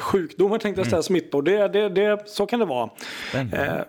sjukdomar 0.00 0.58
tänkte 0.58 0.80
jag 0.80 0.86
säga, 0.86 0.96
mm. 0.96 1.02
smittor. 1.02 1.42
Det, 1.42 1.68
det, 1.68 1.88
det, 1.88 2.22
så 2.26 2.46
kan 2.46 2.60
det 2.60 2.66
vara. 2.66 2.90
Eh, 3.34 3.82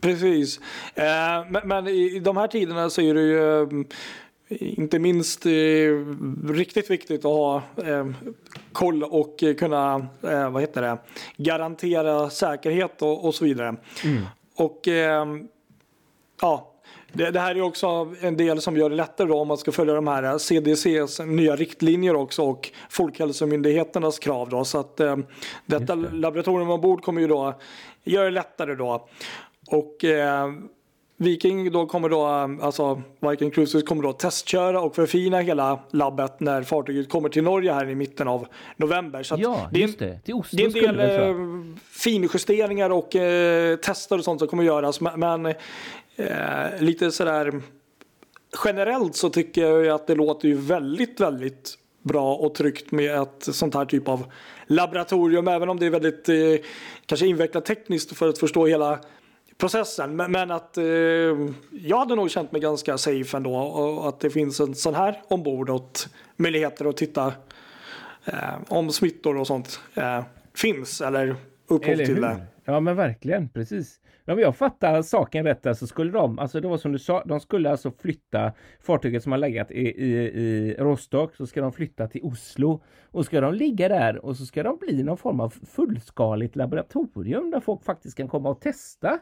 precis. 0.00 0.60
Eh, 0.94 1.04
men, 1.50 1.68
men, 1.68 1.88
i 1.88 2.20
de 2.20 2.36
här 2.36 2.46
tiderna 2.46 2.90
så 2.90 3.00
är 3.00 3.14
det 3.14 3.20
ju 3.20 3.62
eh, 3.62 3.68
inte 4.48 4.98
minst 4.98 5.46
eh, 5.46 5.50
riktigt 6.48 6.90
viktigt 6.90 7.24
att 7.24 7.32
ha 7.32 7.62
eh, 7.84 8.06
koll 8.72 9.04
och 9.04 9.44
kunna 9.58 10.06
eh, 10.22 10.50
vad 10.50 10.62
heter 10.62 10.82
det, 10.82 10.98
garantera 11.36 12.30
säkerhet 12.30 13.02
och, 13.02 13.24
och 13.24 13.34
så 13.34 13.44
vidare. 13.44 13.76
Mm. 14.04 14.22
Och 14.56 14.88
ja, 16.40 16.74
det, 17.12 17.30
det, 17.30 17.40
här 17.40 17.54
är 17.54 17.60
också 17.60 18.14
en 18.20 18.36
del 18.36 18.60
som 18.60 18.76
gör 18.76 18.90
det 18.90 18.96
lättare 18.96 19.28
då 19.28 19.38
om 19.38 19.48
man 19.48 19.58
ska 19.58 19.72
följa 19.72 19.94
de 19.94 20.06
här 20.06 20.38
CDCs 20.38 21.20
nya 21.20 21.56
riktlinjer 21.56 22.16
också 22.16 22.42
och 22.42 22.70
Folkhälsomyndigheternas 22.90 24.18
krav 24.18 24.48
då. 24.48 24.64
Så 24.64 24.80
att 24.80 25.00
eh, 25.00 25.16
detta 25.66 25.94
laboratorium 25.94 26.70
ombord 26.70 27.02
kommer 27.02 27.20
ju 27.20 27.28
då 27.28 27.54
göra 28.04 28.24
det 28.24 28.30
lättare 28.30 28.74
då. 28.74 29.08
Och 29.70 30.04
eh, 30.04 30.52
Viking 31.20 31.72
då 31.72 31.86
kommer 31.86 32.08
då, 32.08 32.24
alltså 32.62 33.02
Viking 33.20 33.50
Cruises 33.50 33.82
kommer 33.82 34.02
då 34.02 34.12
testköra 34.12 34.80
och 34.80 34.94
förfina 34.94 35.40
hela 35.40 35.80
labbet 35.90 36.40
när 36.40 36.62
fartyget 36.62 37.08
kommer 37.08 37.28
till 37.28 37.42
Norge 37.42 37.72
här 37.72 37.88
i 37.88 37.94
mitten 37.94 38.28
av 38.28 38.46
november. 38.76 39.22
Så 39.22 39.36
ja, 39.38 39.68
det 39.72 39.78
är, 39.78 39.86
just 39.86 39.98
det. 39.98 40.20
Till 40.24 40.34
Oslo 40.34 40.56
det 40.56 40.62
är 40.62 40.88
en 40.88 40.96
del 40.96 41.20
eh, 41.20 41.36
finjusteringar 41.90 42.90
och 42.90 43.16
eh, 43.16 43.76
tester 43.76 44.18
och 44.18 44.24
sånt 44.24 44.38
som 44.38 44.48
kommer 44.48 44.64
göras. 44.64 45.00
Men 45.00 45.46
eh, 45.46 45.54
lite 46.78 47.10
sådär 47.10 47.62
generellt 48.64 49.16
så 49.16 49.30
tycker 49.30 49.62
jag 49.62 49.88
att 49.88 50.06
det 50.06 50.14
låter 50.14 50.48
ju 50.48 50.54
väldigt, 50.54 51.20
väldigt 51.20 51.78
bra 52.02 52.34
och 52.34 52.54
tryggt 52.54 52.90
med 52.90 53.22
ett 53.22 53.42
sånt 53.54 53.74
här 53.74 53.84
typ 53.84 54.08
av 54.08 54.24
laboratorium. 54.66 55.48
Även 55.48 55.68
om 55.68 55.78
det 55.78 55.86
är 55.86 55.90
väldigt 55.90 56.28
eh, 56.28 56.66
kanske 57.06 57.26
invecklat 57.26 57.64
tekniskt 57.64 58.16
för 58.16 58.28
att 58.28 58.38
förstå 58.38 58.66
hela 58.66 58.98
processen. 59.58 60.16
Men, 60.16 60.32
men 60.32 60.50
att 60.50 60.78
eh, 60.78 60.84
jag 61.70 61.98
hade 61.98 62.14
nog 62.14 62.30
känt 62.30 62.52
mig 62.52 62.60
ganska 62.60 62.98
safe 62.98 63.36
ändå 63.36 63.54
och 63.54 64.08
att 64.08 64.20
det 64.20 64.30
finns 64.30 64.60
en 64.60 64.74
sån 64.74 64.94
här 64.94 65.22
ombord 65.28 65.70
och 65.70 65.98
möjligheter 66.36 66.84
att 66.84 66.96
titta 66.96 67.32
eh, 68.24 68.54
om 68.68 68.90
smittor 68.90 69.36
och 69.36 69.46
sånt 69.46 69.80
eh, 69.94 70.22
finns 70.54 71.00
eller 71.00 71.36
upphov 71.68 71.96
till 71.96 72.20
det. 72.20 72.46
Ja 72.64 72.80
men 72.80 72.96
verkligen, 72.96 73.48
precis. 73.48 74.00
om 74.26 74.38
jag 74.38 74.56
fattar 74.56 75.02
saken 75.02 75.44
rätt 75.44 75.62
där 75.62 75.74
så 75.74 75.86
skulle 75.86 76.12
de, 76.12 76.38
alltså 76.38 76.60
det 76.60 76.68
var 76.68 76.78
som 76.78 76.92
du 76.92 76.98
sa, 76.98 77.24
de 77.24 77.40
skulle 77.40 77.70
alltså 77.70 77.90
flytta 77.90 78.52
fartyget 78.80 79.22
som 79.22 79.32
har 79.32 79.38
legat 79.38 79.70
i, 79.70 79.80
i, 79.80 80.14
i 80.14 80.76
Rostock, 80.78 81.36
så 81.36 81.46
ska 81.46 81.60
de 81.60 81.72
flytta 81.72 82.08
till 82.08 82.20
Oslo 82.22 82.82
och 83.10 83.24
ska 83.24 83.40
de 83.40 83.54
ligga 83.54 83.88
där 83.88 84.24
och 84.24 84.36
så 84.36 84.46
ska 84.46 84.62
de 84.62 84.78
bli 84.78 85.02
någon 85.02 85.16
form 85.16 85.40
av 85.40 85.50
fullskaligt 85.50 86.56
laboratorium 86.56 87.50
där 87.50 87.60
folk 87.60 87.84
faktiskt 87.84 88.16
kan 88.16 88.28
komma 88.28 88.50
och 88.50 88.60
testa 88.60 89.18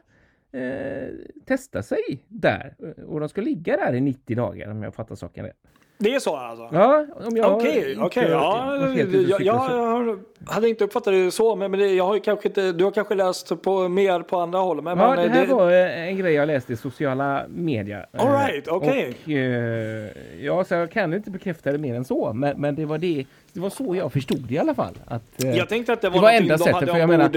eh, 0.57 1.09
testa 1.47 1.83
sig 1.83 2.25
där 2.29 2.75
och 3.07 3.21
de 3.21 3.29
ska 3.29 3.41
ligga 3.41 3.77
där 3.77 3.95
i 3.95 4.01
90 4.01 4.37
dagar 4.37 4.71
om 4.71 4.83
jag 4.83 4.95
fattar 4.95 5.15
saken 5.15 5.45
rätt. 5.45 5.57
Det 5.99 6.15
är 6.15 6.19
så 6.19 6.37
alltså? 6.37 6.69
Ja, 6.73 7.07
om 7.15 7.37
jag 7.37 7.57
Okej, 7.57 7.97
okej. 8.01 8.29
Ja, 8.31 8.89
jag, 9.29 9.41
jag, 9.41 10.19
hade 10.47 10.69
inte 10.69 10.85
uppfattat 10.85 11.13
det 11.13 11.31
så, 11.31 11.57
men, 11.57 11.71
men 11.71 11.81
det, 11.81 11.95
jag 11.95 12.07
har 12.07 12.19
kanske 12.19 12.49
inte, 12.49 12.73
du 12.73 12.85
har 12.85 12.91
kanske 12.91 13.15
läst 13.15 13.63
på, 13.63 13.89
mer 13.89 14.21
på 14.21 14.39
andra 14.39 14.59
håll. 14.59 14.83
Men, 14.83 14.99
ja, 14.99 15.15
men, 15.15 15.29
det 15.29 15.29
här 15.29 15.47
det... 15.47 15.55
var 15.55 15.71
en 15.73 16.17
grej 16.17 16.33
jag 16.35 16.47
läste 16.47 16.73
i 16.73 16.77
sociala 16.77 17.45
medier. 17.49 18.07
All 18.13 18.33
right, 18.33 18.69
okej. 18.69 19.15
Okay. 19.25 20.45
Ja, 20.45 20.65
så 20.65 20.75
jag 20.75 20.91
kan 20.91 21.15
inte 21.15 21.31
bekräfta 21.31 21.73
det 21.73 21.79
mer 21.79 21.95
än 21.95 22.05
så, 22.05 22.33
men, 22.33 22.61
men 22.61 22.75
det 22.75 22.85
var 22.85 22.99
det 22.99 23.25
det 23.57 23.63
var 23.63 23.71
så 23.71 23.97
jag 23.97 24.13
förstod 24.13 24.39
det 24.39 24.55
i 24.55 24.59
alla 24.59 24.75
fall. 24.75 24.95
Att, 25.05 25.23
uh, 25.45 25.57
jag 25.57 25.69
tänkte 25.69 25.93
att 25.93 26.01
det 26.01 26.09
var, 26.09 26.17
det 26.17 26.23
var 26.23 26.33
enda 26.33 26.59
sättet, 26.59 26.73
de 26.73 26.75
hade 26.75 26.93
för 26.93 26.99
jag 26.99 27.09
menar, 27.09 27.31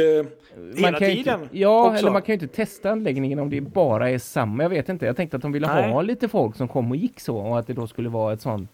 hela 0.76 0.92
man 0.92 1.00
tiden. 1.00 1.42
Inte, 1.42 1.58
ja, 1.58 1.88
också. 1.88 2.00
eller 2.00 2.12
man 2.12 2.22
kan 2.22 2.36
ju 2.36 2.42
inte 2.42 2.56
testa 2.56 2.92
anläggningen 2.92 3.40
om 3.40 3.50
det 3.50 3.62
bara 3.62 4.10
är 4.10 4.18
samma. 4.18 4.64
Jag 4.64 4.70
vet 4.70 4.90
inte. 4.90 5.06
Jag 5.06 5.16
tänkte 5.16 5.38
att 5.38 5.42
de 5.42 5.52
ville 5.52 5.68
Nej. 5.68 5.92
ha 5.92 6.02
lite 6.02 6.28
folk 6.28 6.56
som 6.56 6.68
kom 6.68 6.92
och 6.92 6.98
gick 6.98 7.20
så 7.20 7.38
och 7.38 7.60
att 7.60 7.68
det 7.68 7.74
då 7.74 7.88
skulle 7.88 8.10
vara 8.10 8.34
ett 8.34 8.42
sånt 8.42 8.72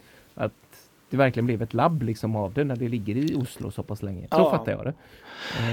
det 1.16 1.24
verkligen 1.24 1.46
blev 1.46 1.62
ett 1.62 1.74
labb 1.74 2.02
liksom 2.02 2.36
av 2.36 2.54
det 2.54 2.64
när 2.64 2.76
det 2.76 2.88
ligger 2.88 3.16
i 3.16 3.36
Oslo 3.36 3.72
så 3.72 3.84
pass 3.84 4.04
länge. 4.04 4.22
Så 4.22 4.38
ja. 4.38 4.52
fattar 4.52 4.72
jag 4.72 4.84
det. 4.84 4.94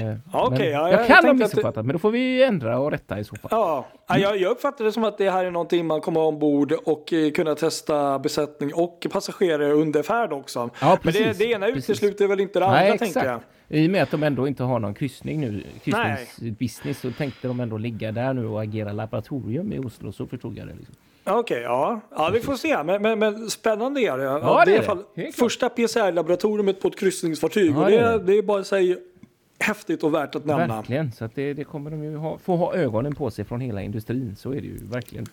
Eh, 0.01 0.45
okay, 0.47 0.69
ja, 0.69 0.89
jag, 0.89 0.99
jag 0.99 1.07
kan 1.07 1.25
ha 1.25 1.33
missuppfattat 1.33 1.75
det... 1.75 1.83
men 1.83 1.93
då 1.93 1.99
får 1.99 2.11
vi 2.11 2.43
ändra 2.43 2.79
och 2.79 2.91
rätta 2.91 3.19
i 3.19 3.23
så 3.23 3.35
fall. 3.35 3.49
Ja, 3.51 3.85
jag, 4.07 4.37
jag 4.37 4.51
uppfattar 4.51 4.85
det 4.85 4.91
som 4.91 5.03
att 5.03 5.17
det 5.17 5.29
här 5.29 5.45
är 5.45 5.51
någonting 5.51 5.85
man 5.85 6.01
kommer 6.01 6.21
ombord 6.21 6.71
och 6.71 7.13
eh, 7.13 7.31
kunna 7.31 7.55
testa 7.55 8.19
besättning 8.19 8.73
och 8.73 9.07
passagerare 9.11 9.71
under 9.71 10.03
färd 10.03 10.33
också. 10.33 10.69
Ja, 10.81 10.99
precis, 11.01 11.21
men 11.21 11.29
det, 11.31 11.37
det 11.37 11.51
ena 11.51 11.67
utesluter 11.67 12.27
väl 12.27 12.39
inte 12.39 12.59
det 12.59 12.65
andra 12.65 12.79
Nej, 12.79 12.97
tänker 12.97 13.25
jag. 13.25 13.39
I 13.67 13.87
och 13.87 13.91
med 13.91 14.03
att 14.03 14.11
de 14.11 14.23
ändå 14.23 14.47
inte 14.47 14.63
har 14.63 14.79
någon 14.79 14.93
kryssning 14.93 15.41
nu, 15.41 15.63
kryssningsbusiness, 15.83 16.99
så 16.99 17.11
tänkte 17.11 17.47
de 17.47 17.59
ändå 17.59 17.77
ligga 17.77 18.11
där 18.11 18.33
nu 18.33 18.45
och 18.45 18.61
agera 18.61 18.91
laboratorium 18.91 19.73
i 19.73 19.79
Oslo, 19.79 20.11
så 20.11 20.27
förstod 20.27 20.57
jag 20.57 20.67
det. 20.67 20.73
Liksom. 20.73 20.95
Okej, 21.25 21.39
okay, 21.39 21.61
ja. 21.61 22.01
ja, 22.15 22.29
vi 22.33 22.39
får 22.39 22.55
se. 22.55 22.83
Men, 22.83 23.01
men, 23.01 23.19
men 23.19 23.49
spännande 23.49 24.01
är 24.01 24.17
det. 24.17 24.23
Ja, 24.23 24.63
det, 24.65 24.71
det 24.71 24.77
är 24.77 24.77
alla 24.77 24.85
fall 24.85 25.03
första 25.33 25.69
PCR-laboratoriet 25.69 26.81
på 26.81 26.87
ett 26.87 26.99
kryssningsfartyg. 26.99 27.71
Ja, 27.71 27.83
och 27.83 27.91
det, 27.91 27.97
det, 27.97 28.19
det 28.19 28.37
är 28.37 28.41
bara 28.41 28.63
sig 28.63 28.97
häftigt 29.59 30.03
och 30.03 30.13
värt 30.13 30.35
att 30.35 30.45
nämna. 30.45 30.75
Verkligen, 30.75 31.11
så 31.11 31.25
att 31.25 31.35
det, 31.35 31.53
det 31.53 31.63
kommer 31.63 31.91
de 31.91 32.03
ju 32.03 32.15
ha, 32.15 32.37
få 32.37 32.55
ha 32.55 32.75
ögonen 32.75 33.15
på 33.15 33.31
sig 33.31 33.45
från 33.45 33.61
hela 33.61 33.81
industrin. 33.81 34.35
Så 34.35 34.51
är 34.51 34.61
det 34.61 34.67
ju 34.67 34.77
verkligen. 34.85 35.25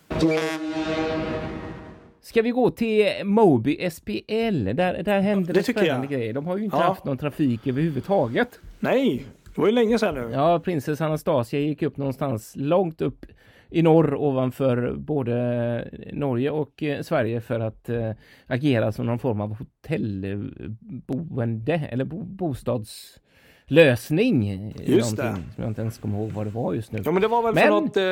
Ska 2.23 2.43
vi 2.43 2.51
gå 2.51 2.71
till 2.71 3.07
Moby 3.25 3.91
SPL? 3.91 4.65
Där, 4.65 5.03
där 5.03 5.21
händer 5.21 5.55
det, 5.55 5.61
det 5.61 5.73
spännande 5.73 6.07
jag. 6.07 6.11
grejer. 6.11 6.33
De 6.33 6.47
har 6.47 6.57
ju 6.57 6.65
inte 6.65 6.77
ja. 6.77 6.83
haft 6.83 7.05
någon 7.05 7.19
trafik 7.19 7.67
överhuvudtaget. 7.67 8.61
Nej, 8.79 9.25
det 9.55 9.61
var 9.61 9.67
ju 9.67 9.73
länge 9.73 9.99
sedan 9.99 10.15
nu. 10.15 10.31
Ja, 10.33 10.59
prinsess 10.59 11.01
Anastasia 11.01 11.61
gick 11.61 11.83
upp 11.83 11.97
någonstans 11.97 12.53
långt 12.57 13.01
upp 13.01 13.27
i 13.71 13.83
norr 13.83 14.15
ovanför 14.15 14.95
både 14.97 15.89
Norge 16.13 16.51
och 16.51 16.83
eh, 16.83 17.03
Sverige 17.03 17.41
för 17.41 17.61
att 17.61 17.89
eh, 17.89 18.11
agera 18.47 18.93
som 18.93 19.07
någon 19.07 19.19
form 19.19 19.41
av 19.41 19.57
hotellboende 19.59 21.75
eller 21.75 22.05
bo 22.05 22.25
bostadslösning. 22.25 24.75
Just 24.79 25.17
det. 25.17 25.37
Som 25.55 25.63
jag 25.63 25.71
inte 25.71 25.81
ens 25.81 25.99
kommer 25.99 26.19
ihåg 26.19 26.31
vad 26.31 26.47
det 26.47 26.51
var 26.51 26.75
just 26.75 26.93
nu. 26.93 27.03
Ja 27.05 27.13
men 27.13 27.23
det 27.23 27.29
var 27.29 27.43
väl 27.43 27.55
men... 27.55 27.63
för 27.63 27.71
något, 27.71 27.97
eh, 27.97 28.05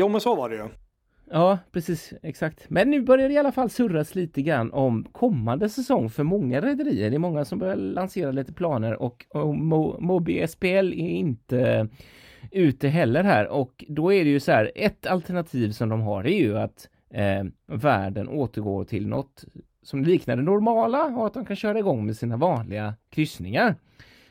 jo 0.00 0.08
men 0.08 0.20
så 0.20 0.34
var 0.34 0.48
det 0.48 0.56
ju. 0.56 0.68
Ja, 1.30 1.58
precis, 1.72 2.12
exakt. 2.22 2.70
Men 2.70 2.90
nu 2.90 3.02
börjar 3.02 3.28
det 3.28 3.34
i 3.34 3.38
alla 3.38 3.52
fall 3.52 3.70
surras 3.70 4.14
lite 4.14 4.42
grann 4.42 4.72
om 4.72 5.04
kommande 5.12 5.68
säsong 5.68 6.10
för 6.10 6.22
många 6.22 6.60
rederier. 6.60 7.10
Det 7.10 7.16
är 7.16 7.18
många 7.18 7.44
som 7.44 7.58
börjar 7.58 7.76
lansera 7.76 8.30
lite 8.30 8.52
planer 8.52 9.02
och, 9.02 9.26
och 9.28 9.54
Mo 9.54 10.00
Moby 10.00 10.46
SPL 10.46 10.66
är 10.66 10.92
inte 10.92 11.88
ute 12.50 12.88
heller 12.88 13.24
här 13.24 13.48
och 13.48 13.84
då 13.88 14.12
är 14.12 14.24
det 14.24 14.30
ju 14.30 14.40
så 14.40 14.52
här, 14.52 14.72
ett 14.74 15.06
alternativ 15.06 15.70
som 15.70 15.88
de 15.88 16.00
har 16.00 16.24
är 16.24 16.38
ju 16.38 16.58
att 16.58 16.88
eh, 17.10 17.44
världen 17.66 18.28
återgår 18.28 18.84
till 18.84 19.08
något 19.08 19.44
som 19.82 20.04
liknar 20.04 20.36
det 20.36 20.42
normala 20.42 21.04
och 21.04 21.26
att 21.26 21.34
de 21.34 21.44
kan 21.44 21.56
köra 21.56 21.78
igång 21.78 22.06
med 22.06 22.16
sina 22.16 22.36
vanliga 22.36 22.94
kryssningar. 23.10 23.76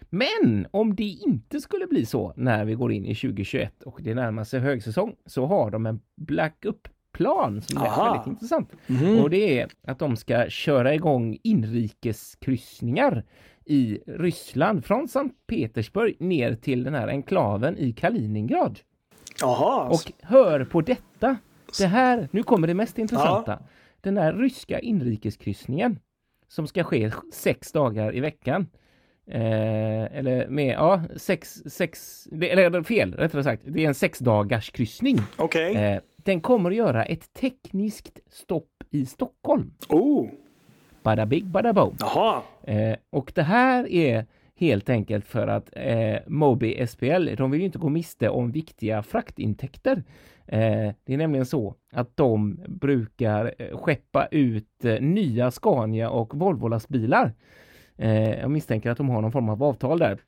Men 0.09 0.67
om 0.71 0.95
det 0.95 1.03
inte 1.03 1.61
skulle 1.61 1.87
bli 1.87 2.05
så 2.05 2.33
när 2.35 2.65
vi 2.65 2.73
går 2.73 2.91
in 2.91 3.05
i 3.05 3.15
2021 3.15 3.83
och 3.83 3.99
det 4.01 4.13
närmar 4.15 4.43
sig 4.43 4.59
högsäsong 4.59 5.15
så 5.25 5.45
har 5.45 5.71
de 5.71 5.85
en 5.85 5.99
backup-plan 6.15 7.61
som 7.61 7.81
är 7.81 7.85
Aha. 7.85 8.03
väldigt 8.03 8.27
intressant. 8.27 8.71
Mm. 8.87 9.19
Och 9.19 9.29
det 9.29 9.59
är 9.59 9.67
att 9.87 9.99
de 9.99 10.15
ska 10.15 10.49
köra 10.49 10.93
igång 10.95 11.37
inrikeskryssningar 11.43 13.23
i 13.65 13.99
Ryssland 14.07 14.85
från 14.85 15.07
Sankt 15.07 15.35
Petersburg 15.47 16.15
ner 16.19 16.55
till 16.55 16.83
den 16.83 16.93
här 16.93 17.07
enklaven 17.07 17.77
i 17.77 17.93
Kaliningrad. 17.93 18.79
Jaha. 19.41 19.89
Och 19.89 20.11
hör 20.21 20.65
på 20.65 20.81
detta. 20.81 21.37
Det 21.77 21.85
här, 21.85 22.29
nu 22.31 22.43
kommer 22.43 22.67
det 22.67 22.73
mest 22.73 22.97
intressanta. 22.97 23.51
Ja. 23.51 23.67
Den 24.01 24.17
här 24.17 24.33
ryska 24.33 24.79
inrikeskryssningen 24.79 25.99
som 26.47 26.67
ska 26.67 26.83
ske 26.83 27.11
sex 27.33 27.71
dagar 27.71 28.15
i 28.15 28.19
veckan. 28.19 28.67
Eh, 29.27 30.17
eller 30.17 30.47
med, 30.47 30.73
ja, 30.73 31.03
sex, 31.15 31.63
sex, 31.65 32.27
eller 32.31 32.83
fel, 32.83 33.13
rättare 33.13 33.43
sagt, 33.43 33.63
det 33.65 33.83
är 33.83 33.87
en 33.87 33.93
sex 33.93 34.19
dagars 34.19 34.71
kryssning. 34.71 35.17
Okay. 35.37 35.73
Eh, 35.73 36.01
den 36.15 36.41
kommer 36.41 36.71
att 36.71 36.77
göra 36.77 37.05
ett 37.05 37.33
tekniskt 37.33 38.19
stopp 38.29 38.69
i 38.89 39.05
Stockholm. 39.05 39.73
Oh! 39.89 40.29
Bada 41.03 41.25
big, 41.25 41.45
bada 41.45 41.73
boom. 41.73 41.95
Jaha. 41.99 42.41
Eh, 42.63 42.95
och 43.09 43.31
det 43.35 43.43
här 43.43 43.87
är 43.91 44.25
helt 44.55 44.89
enkelt 44.89 45.25
för 45.25 45.47
att 45.47 45.69
eh, 45.71 46.17
Moby 46.27 46.87
SPL, 46.87 47.35
de 47.37 47.51
vill 47.51 47.59
ju 47.59 47.65
inte 47.65 47.77
gå 47.77 47.89
miste 47.89 48.29
om 48.29 48.51
viktiga 48.51 49.03
fraktintäkter. 49.03 50.03
Eh, 50.45 50.93
det 51.05 51.13
är 51.13 51.17
nämligen 51.17 51.45
så 51.45 51.75
att 51.91 52.17
de 52.17 52.59
brukar 52.67 53.53
eh, 53.57 53.77
skeppa 53.77 54.27
ut 54.31 54.85
eh, 54.85 55.01
nya 55.01 55.51
Scania 55.51 56.09
och 56.09 56.33
Volvo-lastbilar. 56.35 57.33
Eh, 57.97 58.39
jag 58.39 58.51
misstänker 58.51 58.89
att 58.91 58.97
de 58.97 59.09
har 59.09 59.21
någon 59.21 59.31
form 59.31 59.49
av 59.49 59.63
avtal 59.63 59.99
där. 59.99 60.19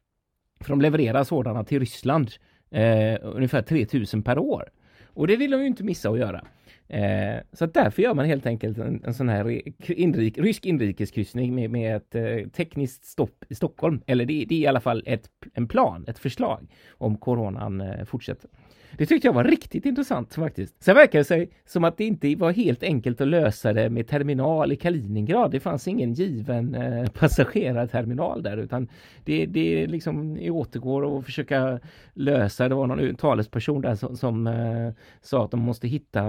För 0.60 0.70
de 0.70 0.82
levererar 0.82 1.24
sådana 1.24 1.63
till 1.63 1.79
Ryssland 1.79 2.32
eh, 2.72 3.17
ungefär 3.22 3.62
3000 3.62 4.24
per 4.24 4.39
år. 4.39 4.70
Och 5.15 5.27
det 5.27 5.36
vill 5.36 5.51
de 5.51 5.62
ju 5.62 5.67
inte 5.67 5.84
missa 5.84 6.10
att 6.10 6.19
göra. 6.19 6.41
Eh, 6.88 7.41
så 7.53 7.65
därför 7.65 8.01
gör 8.01 8.13
man 8.13 8.25
helt 8.25 8.45
enkelt 8.45 8.77
en, 8.77 9.01
en 9.05 9.13
sån 9.13 9.29
här 9.29 9.62
inrik, 9.91 10.38
rysk 10.38 10.65
inrikeskryssning 10.65 11.55
med, 11.55 11.69
med 11.69 11.95
ett 11.95 12.15
eh, 12.15 12.50
tekniskt 12.50 13.05
stopp 13.05 13.43
i 13.50 13.55
Stockholm. 13.55 14.01
Eller 14.05 14.25
det, 14.25 14.45
det, 14.50 14.55
är 14.55 14.60
i 14.60 14.67
alla 14.67 14.81
fall 14.81 15.03
ett, 15.05 15.29
en 15.53 15.67
plan, 15.67 16.05
ett 16.07 16.19
förslag 16.19 16.67
om 16.91 17.17
coronan 17.17 17.81
eh, 17.81 18.05
fortsätter. 18.05 18.50
Det 18.98 19.05
tyckte 19.05 19.27
jag 19.27 19.34
var 19.34 19.43
riktigt 19.43 19.86
intressant 19.86 20.34
faktiskt. 20.34 20.84
Sen 20.84 20.95
verkar 20.95 21.19
det 21.19 21.25
sig 21.25 21.50
som 21.65 21.84
att 21.84 21.98
det 21.98 22.05
inte 22.05 22.36
var 22.36 22.51
helt 22.51 22.84
enkelt 22.84 23.22
att 23.22 23.27
lösa 23.27 23.74
det 23.74 23.89
med 23.89 24.07
terminal 24.07 24.72
i 24.72 24.75
Kaliningrad. 24.75 25.51
Det 25.51 25.60
fanns 25.60 25.88
ingen 25.88 26.13
given 26.13 26.75
eh, 26.75 27.10
passagerarterminal 27.10 28.43
där 28.43 28.57
utan 28.57 28.88
det, 29.24 29.45
det 29.45 29.88
liksom 29.88 30.39
återgår 30.41 31.19
att 31.19 31.25
försöka 31.25 31.79
lösa. 32.13 32.69
Det 32.69 32.75
var 32.75 32.88
någon 32.88 33.15
talesperson 33.15 33.81
där 33.81 33.95
som, 33.95 34.17
som 34.17 34.48
eh, 34.48 34.93
sa 35.22 35.46
att 35.46 35.52
de 35.52 35.60
måste 35.60 35.88
hitta, 35.88 36.22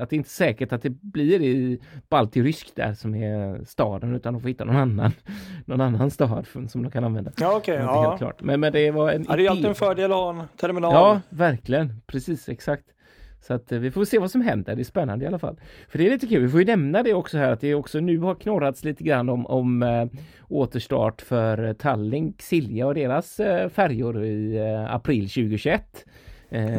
att 0.00 0.10
det 0.10 0.16
inte 0.16 0.26
är 0.26 0.30
säkert 0.30 0.72
att 0.72 0.82
det 0.82 0.90
blir 0.90 1.42
i 1.42 1.80
Baltirysk 2.08 2.76
där 2.76 2.94
som 2.94 3.14
är 3.14 3.64
staden 3.64 4.14
utan 4.14 4.32
de 4.32 4.42
får 4.42 4.48
hitta 4.48 4.64
någon 4.64 4.76
annan, 4.76 5.12
någon 5.64 5.80
annan 5.80 6.10
stad 6.10 6.46
som 6.68 6.82
de 6.82 6.90
kan 6.90 7.04
använda. 7.04 7.32
Ja 7.36 7.56
okej. 7.56 7.74
Okay, 7.74 7.86
ja. 7.86 8.08
Helt 8.08 8.18
klart. 8.18 8.42
Men, 8.42 8.60
men 8.60 8.72
det 8.72 8.90
var 8.90 9.10
en 9.10 9.26
ja, 9.28 9.36
Det 9.36 9.46
är 9.46 9.50
alltid 9.50 9.66
en 9.66 9.74
fördel 9.74 10.12
att 10.12 10.18
ha 10.18 10.30
en 10.30 10.42
terminal. 10.56 10.92
Ja, 10.92 11.20
verkligen 11.28 12.00
precis 12.06 12.48
exakt. 12.48 12.84
Så 13.46 13.54
att 13.54 13.72
eh, 13.72 13.78
vi 13.78 13.90
får 13.90 14.04
se 14.04 14.18
vad 14.18 14.30
som 14.30 14.40
händer. 14.40 14.76
Det 14.76 14.82
är 14.82 14.84
spännande 14.84 15.24
i 15.24 15.28
alla 15.28 15.38
fall. 15.38 15.60
För 15.88 15.98
det 15.98 16.06
är 16.06 16.10
lite 16.10 16.26
kul. 16.26 16.42
Vi 16.42 16.48
får 16.48 16.60
ju 16.60 16.66
nämna 16.66 17.02
det 17.02 17.14
också 17.14 17.38
här 17.38 17.52
att 17.52 17.60
det 17.60 17.74
också 17.74 18.00
nu 18.00 18.18
har 18.18 18.34
knorrats 18.34 18.84
lite 18.84 19.04
grann 19.04 19.28
om, 19.28 19.46
om 19.46 19.82
äh, 19.82 20.06
återstart 20.48 21.22
för 21.22 21.74
Tallink, 21.74 22.42
Silja 22.42 22.86
och 22.86 22.94
deras 22.94 23.40
äh, 23.40 23.68
färjor 23.68 24.24
i 24.24 24.56
äh, 24.56 24.94
april 24.94 25.28
2021. 25.28 26.04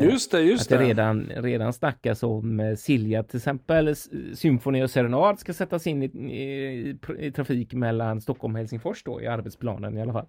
Just 0.02 0.32
det, 0.32 0.42
just 0.42 0.72
att 0.72 0.80
det. 0.80 0.86
Redan, 0.86 1.32
redan 1.36 1.74
snackas 1.74 2.24
om 2.24 2.76
Silja 2.78 3.24
till 3.24 3.38
exempel. 3.38 3.96
Symfoni 4.34 4.84
och 4.84 4.90
Serenad 4.90 5.40
ska 5.40 5.54
sättas 5.54 5.88
in 5.88 6.04
i, 6.04 6.06
i, 6.06 6.98
i 7.20 7.32
trafik 7.32 7.74
mellan 7.74 8.22
Stockholm 8.22 8.56
och 8.56 8.60
Helsingfors 8.60 9.04
då 9.04 9.22
i 9.22 9.28
arbetsplanen 9.28 9.98
i 9.98 10.02
alla 10.02 10.14
fall. 10.14 10.26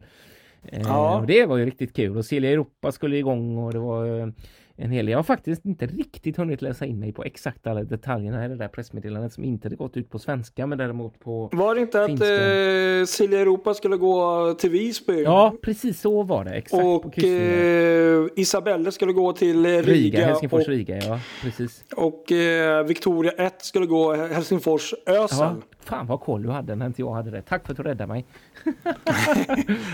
Ja. 0.71 1.21
Och 1.21 1.27
det 1.27 1.47
var 1.47 1.57
ju 1.57 1.67
riktigt 1.67 1.97
kul 1.97 2.17
och 2.17 2.25
Silja 2.25 2.51
Europa 2.51 2.93
skulle 2.93 3.17
igång 3.17 3.59
och 3.59 3.73
det 3.73 3.79
var 3.79 4.33
en 4.81 4.91
hel 4.91 5.09
Jag 5.09 5.19
har 5.19 5.23
faktiskt 5.23 5.65
inte 5.65 5.87
riktigt 5.87 6.37
hunnit 6.37 6.63
läsa 6.63 6.87
in 6.87 7.01
mig 7.01 7.13
på 7.13 7.25
exakt 7.25 7.67
alla 7.67 7.83
detaljerna 7.83 8.45
i 8.45 8.49
det 8.49 8.57
där 8.57 8.69
pressmeddelandet 8.69 9.33
som 9.33 9.45
inte 9.45 9.69
gått 9.69 9.97
ut 9.97 10.11
på 10.11 10.19
svenska 10.19 10.67
men 10.67 10.79
däremot 10.79 11.21
på 11.21 11.49
Var 11.53 11.75
det 11.75 11.81
inte 11.81 12.07
finska. 12.07 12.25
att 12.27 13.01
eh, 13.01 13.07
Silja 13.07 13.41
Europa 13.41 13.75
skulle 13.75 13.97
gå 13.97 14.55
till 14.55 14.71
Visby? 14.71 15.23
Ja, 15.23 15.55
precis 15.63 16.01
så 16.01 16.23
var 16.23 16.45
det. 16.45 16.51
Exakt 16.51 16.85
Och 16.85 17.25
eh, 17.25 18.27
Isabelle 18.37 18.93
skulle 18.93 19.13
gå 19.13 19.33
till 19.33 19.67
Riga. 19.67 19.83
Riga, 19.83 20.27
Helsingfors, 20.27 20.63
och, 20.63 20.69
Riga, 20.69 20.97
ja 20.97 21.21
precis. 21.43 21.85
och 21.97 22.33
eh, 22.33 22.85
Victoria 22.87 23.33
1 23.33 23.55
skulle 23.65 23.87
gå 23.87 24.15
Helsingfors, 24.15 24.95
Ösel. 25.07 25.39
Ja, 25.39 25.57
fan 25.89 26.07
vad 26.07 26.21
koll 26.21 26.43
du 26.43 26.51
hade 26.51 26.75
när 26.75 26.87
inte 26.87 27.03
jag 27.03 27.11
hade 27.13 27.31
det. 27.31 27.43
Tack 27.43 27.65
för 27.67 27.73
att 27.73 27.77
du 27.77 27.83
räddade 27.83 28.07
mig. 28.13 28.25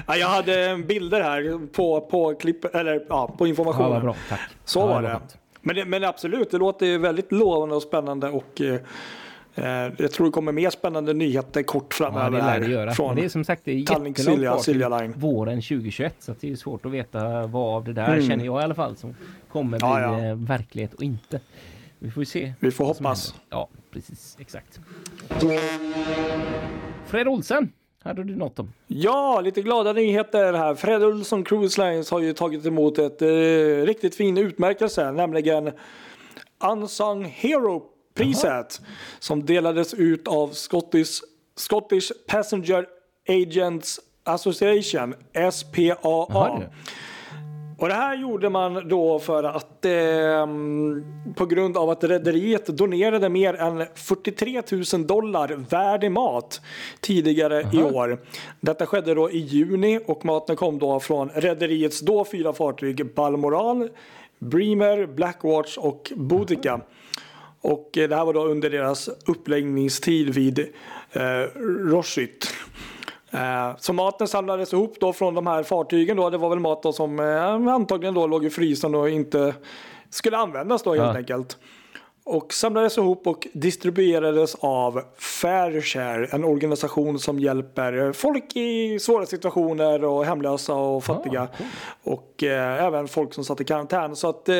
Ja, 0.06 0.16
jag 0.16 0.28
hade 0.28 0.76
bilder 0.88 1.20
här 1.20 1.66
på, 1.66 2.00
på, 2.00 2.34
klipp, 2.34 2.64
eller, 2.74 3.06
ja, 3.08 3.34
på 3.38 3.44
Ja, 3.44 3.48
informationen. 3.48 3.90
vad 3.90 4.02
bra, 4.02 4.16
tack. 4.28 4.40
Så 4.64 4.78
ja, 4.80 4.86
var 4.86 5.02
det. 5.02 5.20
Men, 5.60 5.76
det. 5.76 5.84
Men 5.84 6.04
absolut, 6.04 6.50
det 6.50 6.58
låter 6.58 6.98
väldigt 6.98 7.32
lovande 7.32 7.74
och 7.74 7.82
spännande 7.82 8.28
och 8.30 8.60
eh, 8.60 8.74
eh, 9.54 9.92
jag 9.98 10.10
tror 10.12 10.26
det 10.26 10.32
kommer 10.32 10.52
mer 10.52 10.70
spännande 10.70 11.12
nyheter 11.14 11.62
kort 11.62 11.96
Ja, 12.00 12.06
framöver 12.06 12.30
det 12.38 12.44
lär 12.46 12.60
det 12.60 12.66
göra. 12.66 12.92
från 12.92 13.06
Men 13.06 13.16
det 13.16 13.24
är 13.24 13.28
som 13.28 13.44
sagt 13.44 13.62
det 13.64 13.70
är 13.70 13.74
jättelångt 13.76 14.18
Silja, 14.18 14.58
Silja 14.58 14.88
Line. 14.88 15.12
våren 15.16 15.56
2021 15.62 16.14
så 16.18 16.34
det 16.40 16.50
är 16.52 16.56
svårt 16.56 16.86
att 16.86 16.92
veta 16.92 17.46
vad 17.46 17.74
av 17.76 17.84
det 17.84 17.92
där 17.92 18.08
Mm. 18.14 18.28
känner 18.28 18.44
jag 18.44 18.60
i 18.60 18.64
alla 18.64 18.74
fall 18.74 18.96
som 18.96 19.14
kommer 19.52 19.78
bli 19.78 19.86
Ja, 19.88 20.00
ja. 20.00 20.24
eh, 20.28 20.34
verklighet 20.34 20.94
och 20.94 21.02
inte. 21.02 21.40
Vi 21.98 22.10
får 22.10 22.20
ju 22.20 22.26
se. 22.26 22.52
Vi 22.60 22.70
får 22.70 22.84
hoppas. 22.84 23.34
Ja, 23.50 23.68
precis. 23.94 24.36
Exakt. 24.40 24.80
Fred 27.06 27.28
Olsen, 27.28 27.72
hade 28.02 28.24
du 28.24 28.36
något 28.36 28.58
om? 28.58 28.72
Ja, 28.86 29.40
lite 29.40 29.62
glada 29.62 29.92
nyheter 29.92 30.52
här. 30.52 30.74
Fred 30.74 31.04
Olsson 31.04 31.44
Cruise 31.44 31.84
Lines 31.84 32.10
har 32.10 32.20
ju 32.20 32.32
tagit 32.32 32.66
emot 32.66 32.98
ett 32.98 33.22
eh, 33.22 33.28
riktigt 33.86 34.14
fin 34.14 34.38
utmärkelse, 34.38 35.12
nämligen 35.12 35.72
Unsung 36.72 37.24
Hero-priset 37.24 38.80
som 39.18 39.46
delades 39.46 39.94
ut 39.94 40.28
av 40.28 40.48
Scottish, 40.48 41.20
Scottish 41.56 42.12
Passenger 42.28 42.86
Agents 43.28 44.00
Association, 44.24 45.14
SPAA. 45.52 45.96
Jaha, 46.02 46.58
du. 46.58 46.66
Och 47.84 47.88
det 47.88 47.94
här 47.94 48.16
gjorde 48.16 48.50
man 48.50 48.88
då 48.88 49.18
för 49.18 49.44
att 49.44 49.84
eh, 49.84 50.46
på 51.34 51.46
grund 51.46 51.76
av 51.76 51.90
att 51.90 52.04
rederiet 52.04 52.66
donerade 52.66 53.28
mer 53.28 53.54
än 53.54 53.86
43 53.94 54.62
000 54.92 55.06
dollar 55.06 55.48
värd 55.48 56.04
i 56.04 56.08
mat 56.08 56.60
tidigare 57.00 57.66
i 57.72 57.82
år. 57.82 58.18
Detta 58.60 58.86
skedde 58.86 59.14
då 59.14 59.30
i 59.30 59.38
juni 59.38 60.00
och 60.06 60.24
maten 60.24 60.56
kom 60.56 60.78
då 60.78 61.00
från 61.00 61.28
rederiets 61.28 62.00
då 62.00 62.24
fyra 62.24 62.52
fartyg 62.52 63.14
Balmoral, 63.14 63.88
Bremer, 64.38 65.06
Blackwatch 65.06 65.78
och 65.78 66.12
Boudica. 66.16 66.80
Och 67.60 67.98
eh, 67.98 68.08
det 68.08 68.16
här 68.16 68.24
var 68.24 68.32
då 68.32 68.44
under 68.44 68.70
deras 68.70 69.08
uppläggningstid 69.26 70.34
vid 70.34 70.58
eh, 71.12 71.22
Rosyth. 71.90 72.48
Eh, 73.34 73.76
Så 73.78 73.92
maten 73.92 74.28
samlades 74.28 74.72
ihop 74.72 74.96
då 75.00 75.12
från 75.12 75.34
de 75.34 75.46
här 75.46 75.62
fartygen 75.62 76.16
då. 76.16 76.30
Det 76.30 76.38
var 76.38 76.48
väl 76.48 76.58
mat 76.60 76.82
då 76.82 76.92
som 76.92 77.20
eh, 77.20 77.44
antagligen 77.74 78.14
då 78.14 78.26
låg 78.26 78.44
i 78.44 78.50
frysen 78.50 78.94
och 78.94 79.10
inte 79.10 79.54
skulle 80.10 80.36
användas 80.36 80.82
då 80.82 80.90
helt 80.90 81.02
Ja. 81.04 81.16
enkelt. 81.16 81.58
Och 82.26 82.52
samlades 82.54 82.98
ihop 82.98 83.26
och 83.26 83.46
distribuerades 83.52 84.54
av 84.60 85.02
Fairshare, 85.18 86.26
en 86.30 86.44
organisation 86.44 87.18
som 87.18 87.38
hjälper 87.38 88.12
folk 88.12 88.56
i 88.56 88.98
svåra 88.98 89.26
situationer 89.26 90.04
och 90.04 90.24
hemlösa 90.24 90.74
och 90.74 91.04
fattiga. 91.04 91.42
Ah, 91.42 91.56
cool. 91.56 91.66
Och 92.14 92.42
eh, 92.42 92.84
även 92.84 93.08
folk 93.08 93.34
som 93.34 93.44
satt 93.44 93.60
i 93.60 93.64
karantän. 93.64 94.16
Så 94.16 94.28
att, 94.28 94.48
eh. 94.48 94.54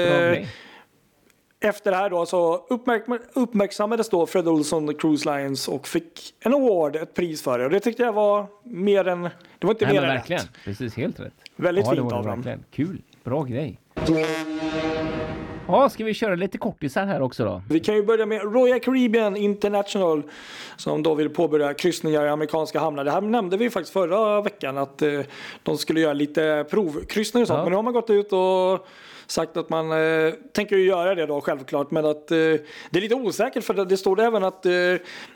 Efter 1.65 1.91
det 1.91 1.97
här 1.97 2.11
då 2.11 2.27
så 2.27 2.67
uppmärk 2.69 3.05
uppmärksammades 3.35 4.09
då 4.09 4.27
Fred 4.27 4.49
Olsson 4.49 4.95
Cruise 4.95 5.37
Lines 5.37 5.69
och 5.69 5.89
fick 5.89 6.35
en 6.41 6.55
award, 6.55 6.97
ett 6.97 7.15
pris 7.15 7.43
för 7.43 7.59
det. 7.59 7.65
Och 7.65 7.71
det 7.71 7.81
tyckte 7.81 8.03
jag 8.03 8.13
var 8.13 8.47
mer 8.63 9.09
än, 9.09 9.23
det 9.23 9.67
var 9.67 9.71
inte 9.71 9.85
Nej, 9.85 9.95
mer 9.95 10.03
än 10.03 10.09
verkligen. 10.09 10.43
rätt. 10.43 10.51
Precis, 10.65 10.97
helt 10.97 11.21
rätt. 11.21 11.35
Väldigt 11.57 11.87
ja, 11.87 11.95
fint 11.95 12.13
av 12.13 12.27
dem. 12.27 12.45
Kul. 12.71 13.03
Bra 13.25 13.43
grej. 13.43 13.79
Ja, 15.67 15.89
ska 15.89 16.05
vi 16.05 16.15
köra 16.15 16.35
lite 16.35 16.59
kortisar 16.59 17.07
här 17.07 17.23
också 17.23 17.45
då? 17.45 17.63
Vi 17.71 17.81
kan 17.81 17.95
ju 17.95 18.03
börja 18.03 18.27
med 18.27 18.43
Royal 18.55 18.81
Caribbean 18.81 19.37
International 19.37 20.23
som 20.77 21.03
då 21.03 21.15
vill 21.15 21.31
påbörja 21.31 21.75
kryssningar 21.75 22.27
i 22.27 22.29
amerikanska 22.29 22.81
hamnar. 22.81 23.05
Det 23.05 23.11
här 23.11 23.21
nämnde 23.21 23.57
vi 23.57 23.71
faktiskt 23.71 23.93
förra 23.93 24.41
veckan 24.41 24.79
att 24.79 25.03
eh, 25.03 25.21
de 25.63 25.79
skulle 25.79 26.01
göra 26.01 26.13
lite 26.13 26.67
provkryssningar 26.71 27.43
och 27.43 27.49
sånt. 27.49 27.59
Ja. 27.59 27.65
Men 27.65 27.71
nu 27.71 27.77
har 27.77 27.83
man 27.83 27.93
gått 27.93 28.11
ut 28.11 28.33
och 28.33 28.87
sagt 29.27 29.57
att 29.57 29.71
man 29.71 29.93
eh, 29.93 30.33
tänker 30.53 30.77
ju 30.77 30.87
göra 30.87 31.15
det 31.15 31.27
då 31.27 31.41
självklart. 31.41 31.91
Men 31.91 32.07
att 32.07 32.31
eh, 32.31 32.37
det 32.91 32.99
är 32.99 33.01
lite 33.01 33.15
osäkert 33.15 33.65
för 33.65 33.75
det, 33.75 33.85
det 33.85 33.97
står 33.97 34.21
även 34.21 34.45
att 34.45 34.67
eh, 34.67 34.73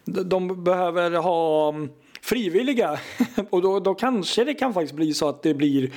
de 0.04 0.64
behöver 0.64 1.10
ha 1.10 1.68
mm, 1.68 1.88
frivilliga 2.22 2.98
och 3.50 3.62
då, 3.62 3.80
då 3.80 3.94
kanske 3.94 4.44
det 4.44 4.54
kan 4.54 4.74
faktiskt 4.74 4.94
bli 4.94 5.14
så 5.14 5.28
att 5.28 5.42
det 5.42 5.54
blir 5.54 5.90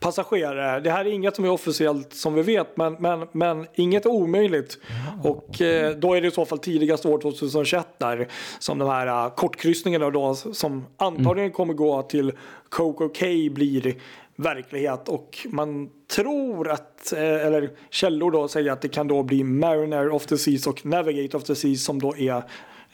passagerare. 0.00 0.80
Det 0.80 0.90
här 0.90 1.04
är 1.04 1.10
inget 1.10 1.36
som 1.36 1.44
är 1.44 1.50
officiellt 1.50 2.14
som 2.14 2.34
vi 2.34 2.42
vet 2.42 2.76
men, 2.76 2.96
men, 2.98 3.26
men 3.32 3.66
inget 3.74 4.06
är 4.06 4.10
omöjligt. 4.10 4.78
Och 5.22 5.60
eh, 5.60 5.96
då 5.96 6.14
är 6.14 6.20
det 6.20 6.28
i 6.28 6.30
så 6.30 6.44
fall 6.44 6.58
tidigast 6.58 7.06
år 7.06 7.18
2021 7.18 7.86
där 7.98 8.28
som 8.58 8.78
de 8.78 8.88
här 8.88 9.06
uh, 9.06 9.34
kortkryssningarna 9.34 10.10
då 10.10 10.34
som 10.34 10.86
antagligen 10.96 11.50
kommer 11.50 11.74
gå 11.74 12.02
till 12.02 12.32
Coco 12.68 13.08
Cay 13.08 13.50
blir 13.50 13.94
verklighet 14.42 15.08
och 15.08 15.46
man 15.50 15.90
tror 16.14 16.70
att, 16.70 17.12
eh, 17.12 17.46
eller 17.46 17.70
källor 17.90 18.30
då 18.30 18.48
säger 18.48 18.72
att 18.72 18.80
det 18.80 18.88
kan 18.88 19.08
då 19.08 19.22
bli 19.22 19.44
Mariner 19.44 20.08
of 20.08 20.26
the 20.26 20.38
Seas 20.38 20.66
och 20.66 20.86
Navigate 20.86 21.36
of 21.36 21.44
the 21.44 21.54
Seas 21.54 21.84
som 21.84 22.00
då 22.00 22.16
är 22.16 22.42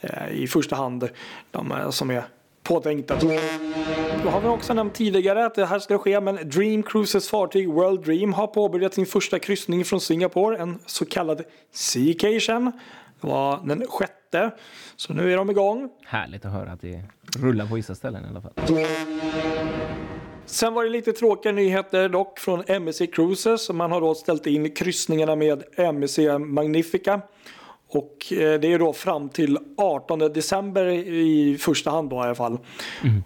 eh, 0.01 0.29
i 0.33 0.47
första 0.47 0.77
hand 0.77 1.09
de 1.51 1.73
eh, 1.73 1.91
som 1.91 2.11
är 2.11 2.25
påtänkta. 2.63 3.17
Då 4.25 4.31
har 4.31 4.41
vi 4.41 4.49
också 4.49 4.75
nämnt 4.75 4.95
tidigare 4.95 5.47
att 5.47 5.55
det 5.55 5.67
här 5.67 5.79
ska 5.79 5.99
ske 5.99 6.21
men 6.21 6.37
Dream 6.51 6.83
Cruises 6.83 7.29
fartyg 7.29 7.69
World 7.69 8.05
Dream 8.05 8.33
har 8.33 8.47
påbörjat 8.47 8.95
sin 8.95 9.07
första 9.07 9.39
kryssning 9.39 9.85
från 9.85 10.01
Singapore, 10.01 10.59
en 10.59 10.79
så 10.87 11.05
kallad 11.05 11.43
Seacation. 11.73 12.73
Det 13.21 13.27
var 13.27 13.61
den 13.65 13.87
sjätte, 13.89 14.51
så 14.97 15.13
nu 15.13 15.33
är 15.33 15.37
de 15.37 15.51
igång. 15.51 15.91
Härligt 16.07 16.45
att 16.45 16.53
höra 16.53 16.73
att 16.73 16.81
det 16.81 17.03
rullar 17.39 17.67
på 17.67 17.75
vissa 17.75 17.95
ställen 17.95 18.25
i 18.25 18.29
alla 18.29 18.41
fall. 18.41 18.53
Sen 20.51 20.75
var 20.75 20.85
det 20.85 20.91
lite 20.91 21.13
tråkiga 21.13 21.53
nyheter 21.53 22.09
dock 22.09 22.39
från 22.39 22.63
MSC 22.67 23.07
Cruises. 23.07 23.71
Man 23.71 23.93
har 23.93 24.01
då 24.01 24.15
ställt 24.15 24.47
in 24.47 24.75
kryssningarna 24.75 25.37
med 25.37 25.63
MSC 25.77 26.19
Magnifica. 26.39 27.21
Och 27.91 28.33
eh, 28.33 28.61
det 28.61 28.73
är 28.73 28.79
då 28.79 28.93
fram 28.93 29.29
till 29.29 29.59
18 29.77 30.19
december 30.19 30.87
i 30.89 31.59
första 31.61 31.91
hand 31.91 32.11
då 32.11 32.17
i 32.17 32.19
alla 32.19 32.35
fall. 32.35 32.59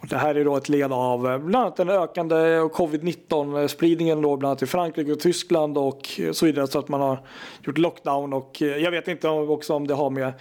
Och 0.01 0.09
det 0.09 0.17
här 0.17 0.35
är 0.35 0.45
då 0.45 0.57
ett 0.57 0.69
led 0.69 0.93
av 0.93 1.31
eh, 1.31 1.39
bland 1.39 1.65
annat 1.65 1.77
den 1.77 1.89
ökande 1.89 2.35
covid-19 2.61 3.69
spridningen 3.69 4.23
då 4.23 4.37
bland 4.37 4.51
annat 4.51 4.63
i 4.63 4.67
Frankrike 4.67 5.13
och 5.13 5.21
Tyskland 5.21 5.79
och 5.79 6.21
så 6.33 6.47
vidare 6.47 6.67
så 6.67 6.79
att 6.79 6.89
man 6.89 7.01
har 7.01 7.19
gjort 7.63 7.79
lockdown 7.79 8.33
och 8.33 8.63
eh, 8.63 8.69
jag 8.69 8.91
vet 8.91 9.09
inte 9.09 9.29
också 9.29 9.75
om 9.75 9.87
det 9.87 9.95
har 9.95 10.11
med 10.11 10.33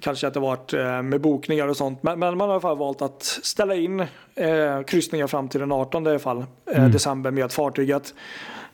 kanske 0.00 0.26
att 0.26 0.34
det 0.34 0.40
varit 0.40 0.72
eh, 0.72 1.02
med 1.02 1.20
bokningar 1.20 1.68
och 1.68 1.76
sånt 1.76 2.02
men, 2.02 2.18
men 2.18 2.38
man 2.38 2.48
har 2.48 2.48
i 2.48 2.52
alla 2.54 2.60
fall 2.60 2.78
valt 2.78 3.02
att 3.02 3.22
ställa 3.22 3.74
in 3.74 4.00
eh, 4.34 4.82
kryssningar 4.86 5.26
fram 5.26 5.48
till 5.48 5.60
den 5.60 5.72
18 5.72 6.06
i 6.06 6.10
alla 6.10 6.18
fall 6.18 6.44
eh, 6.72 6.88
december 6.88 7.30
med 7.30 7.52
fartyget. 7.52 8.14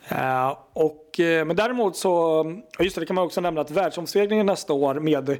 Eh, 0.07 0.57
och, 0.73 1.02
eh, 1.19 1.45
men 1.45 1.55
däremot 1.55 1.95
så, 1.95 2.45
just 2.79 2.95
det, 2.95 3.01
det 3.01 3.05
kan 3.05 3.15
man 3.15 3.25
också 3.25 3.41
nämna 3.41 3.61
att 3.61 3.71
världsomseglingen 3.71 4.45
nästa 4.45 4.73
år 4.73 4.95
med 4.95 5.37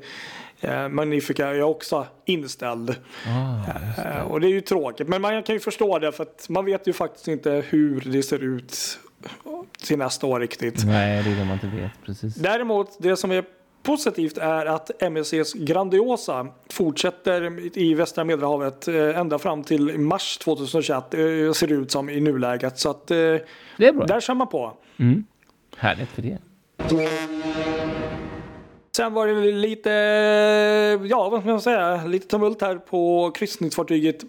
eh, 0.60 0.90
Magnifica 0.90 1.48
är 1.48 1.62
också 1.62 2.06
inställd. 2.26 2.96
Ah, 3.28 3.54
Eh, 3.98 4.22
och 4.32 4.42
det 4.42 4.48
är 4.48 4.50
ju 4.50 4.62
tråkigt, 4.62 5.08
men 5.08 5.22
man 5.22 5.44
kan 5.44 5.56
ju 5.56 5.60
förstå 5.60 6.00
det 6.00 6.12
för 6.12 6.24
att 6.24 6.50
man 6.50 6.66
vet 6.66 6.88
ju 6.88 6.94
faktiskt 6.94 7.28
inte 7.28 7.64
hur 7.70 8.02
det 8.06 8.24
ser 8.24 8.44
ut 8.44 9.00
till 9.78 9.98
nästa 9.98 10.28
år 10.28 10.40
riktigt. 10.40 10.86
nej, 10.86 11.24
det 11.24 11.30
är 11.30 11.36
det 11.36 11.46
man 11.46 11.54
inte 11.54 11.68
vet. 11.68 11.92
Precis. 12.06 12.36
Däremot, 12.36 12.98
det 13.00 13.16
som 13.16 13.32
är 13.32 13.44
positivt 13.84 14.38
är 14.38 14.66
att 14.66 15.02
MSCs 15.02 15.54
Grandiosa 15.54 16.48
fortsätter 16.70 17.60
i 17.78 17.94
västra 17.94 18.24
Medelhavet 18.24 18.88
eh, 18.88 19.20
ända 19.20 19.40
fram 19.40 19.64
till 19.64 20.00
mars 20.00 20.38
2021 20.38 21.14
eh, 21.14 21.20
ser 21.52 21.68
det 21.68 21.74
ut 21.74 21.92
som 21.92 22.10
i 22.10 22.20
nuläget. 22.20 22.80
Så 22.80 22.90
att 22.90 23.12
eh, 23.12 23.18
där 23.78 24.20
kör 24.20 24.34
man 24.34 24.48
på. 24.48 24.74
Mm. 24.98 25.26
Härligt 25.78 26.10
för 26.10 26.22
det. 26.22 26.38
Sen 28.96 29.14
var 29.14 29.28
det 29.28 29.52
lite, 29.52 29.90
ja 31.10 31.30
vad 31.30 31.42
ska 31.42 31.50
man 31.50 31.62
säga, 31.62 32.06
lite 32.06 32.28
tumult 32.28 32.62
här 32.62 32.76
på 32.76 33.32
kryssningsfartyget 33.32 34.24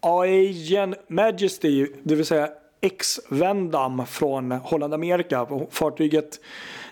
Aegean 0.00 0.94
Majesty, 1.08 1.86
det 2.02 2.14
vill 2.14 2.26
säga 2.26 2.48
X-Vendam 2.80 4.06
från 4.06 4.50
Holland 4.52 4.94
Amerika. 4.94 5.46
Fartyget 5.70 6.40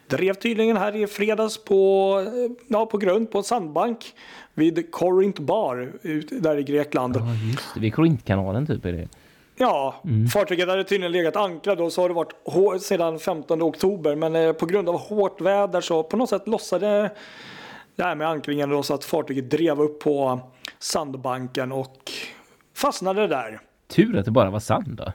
drev 0.07 0.35
tydligen 0.35 0.77
här 0.77 0.96
i 0.96 1.07
fredags 1.07 1.64
på, 1.64 2.27
ja, 2.68 2.87
på 2.87 2.98
grund 2.98 3.31
på 3.31 3.38
en 3.38 3.44
sandbank 3.44 4.14
vid 4.55 4.90
Corinth 4.92 5.42
Bar 5.42 5.92
ut- 6.03 6.42
där 6.42 6.57
i 6.59 6.62
Grekland. 6.62 7.16
Ja, 7.16 7.22
just 7.51 7.75
det. 7.75 7.81
Vid 7.81 7.94
Korintkanalen 7.94 8.66
typ 8.66 8.85
är 8.85 8.92
det. 8.92 9.09
Ja, 9.57 10.01
mm. 10.05 10.29
fartyget 10.29 10.69
hade 10.69 10.85
tydligen 10.85 11.12
legat 11.12 11.37
ankrat 11.37 11.81
och 11.81 11.93
så 11.93 12.03
har 12.03 12.09
det 12.09 12.15
varit 12.15 12.83
sedan 12.83 13.19
15 13.19 13.62
oktober. 13.62 14.17
Men 14.17 14.37
eh, 14.37 14.53
på 14.53 14.67
grund 14.67 14.88
av 14.88 14.99
hårt 14.99 15.41
väder 15.41 15.81
så 15.81 16.03
på 16.03 16.17
något 16.17 16.29
sätt 16.29 16.49
lossade 16.49 17.11
det 17.97 18.03
här 18.03 18.15
med 18.15 18.29
ankringen 18.29 18.71
då 18.71 18.83
så 18.83 18.95
att 18.95 19.05
fartyget 19.05 19.51
drev 19.51 19.81
upp 19.81 20.01
på 20.01 20.41
sandbanken 20.79 21.73
och 21.73 22.12
fastnade 22.77 23.27
där. 23.27 23.61
Tur 23.88 24.19
att 24.19 24.25
det 24.25 24.31
bara 24.31 24.51
var 24.51 24.61
sand 24.61 24.97
då. 24.97 25.12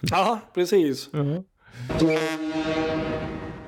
Ja, 0.00 0.40
precis. 0.54 1.14
Mm. 1.14 1.44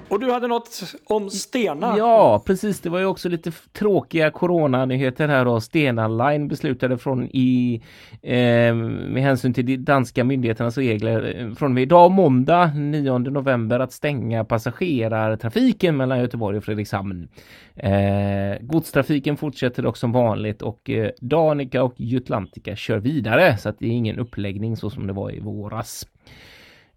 Och 0.08 0.20
du 0.20 0.32
hade 0.32 0.46
något 0.46 0.94
om 1.04 1.30
Stena? 1.30 1.94
Ja, 1.98 2.42
precis. 2.46 2.80
Det 2.80 2.88
var 2.88 2.98
ju 2.98 3.04
också 3.04 3.28
lite 3.28 3.52
tråkiga 3.72 4.30
coronanyheter 4.30 5.28
här 5.28 5.44
då. 5.44 5.60
Stena 5.60 6.08
Line 6.08 6.48
beslutade 6.48 6.98
från 6.98 7.24
i 7.24 7.82
eh, 8.22 8.74
med 8.74 9.22
hänsyn 9.22 9.54
till 9.54 9.66
de 9.66 9.76
danska 9.76 10.24
myndigheternas 10.24 10.78
regler 10.78 11.36
eh, 11.38 11.54
från 11.54 11.70
och 11.70 11.74
med 11.74 11.82
idag 11.82 12.10
måndag 12.10 12.66
9 12.74 13.18
november 13.18 13.80
att 13.80 13.92
stänga 13.92 14.44
passagerartrafiken 14.44 15.96
mellan 15.96 16.18
Göteborg 16.18 16.58
och 16.58 16.64
Fredrikshamn. 16.64 17.28
Eh, 17.76 18.60
godstrafiken 18.60 19.36
fortsätter 19.36 19.82
dock 19.82 19.96
som 19.96 20.12
vanligt 20.12 20.62
och 20.62 20.90
eh, 20.90 21.10
Danica 21.20 21.82
och 21.82 21.94
Jutlantica 21.96 22.76
kör 22.76 22.98
vidare 22.98 23.58
så 23.58 23.68
att 23.68 23.78
det 23.78 23.86
är 23.86 23.90
ingen 23.90 24.18
uppläggning 24.18 24.76
så 24.76 24.90
som 24.90 25.06
det 25.06 25.12
var 25.12 25.34
i 25.34 25.40
våras. 25.40 26.06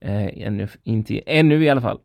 Eh, 0.01 0.47
ännu, 0.47 0.67
inte, 0.83 1.21
ännu 1.25 1.63
i 1.63 1.69
alla 1.69 1.81
fall. 1.81 1.99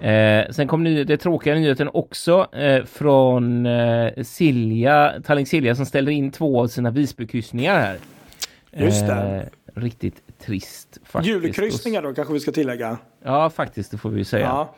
Eh, 0.00 0.50
sen 0.50 0.68
kom 0.68 0.84
ny, 0.84 1.04
det 1.04 1.16
tråkiga 1.16 1.54
nyheten 1.54 1.90
också 1.92 2.54
eh, 2.54 2.84
från 2.84 3.66
eh, 3.66 4.22
Silja, 4.22 5.14
Tallink 5.24 5.48
Silja 5.48 5.74
som 5.74 5.86
ställde 5.86 6.12
in 6.12 6.30
två 6.30 6.60
av 6.60 6.66
sina 6.66 6.90
Visbykryssningar 6.90 7.80
här. 7.80 7.98
Just 8.72 9.06
det. 9.06 9.48
Eh, 9.74 9.80
riktigt 9.80 10.38
trist 10.38 10.98
faktiskt. 11.04 11.34
Julkryssningar 11.34 12.02
då 12.02 12.14
kanske 12.14 12.34
vi 12.34 12.40
ska 12.40 12.52
tillägga. 12.52 12.98
Ja, 13.24 13.50
faktiskt, 13.50 13.90
det 13.90 13.98
får 13.98 14.10
vi 14.10 14.24
säga. 14.24 14.44
Ja. 14.46 14.74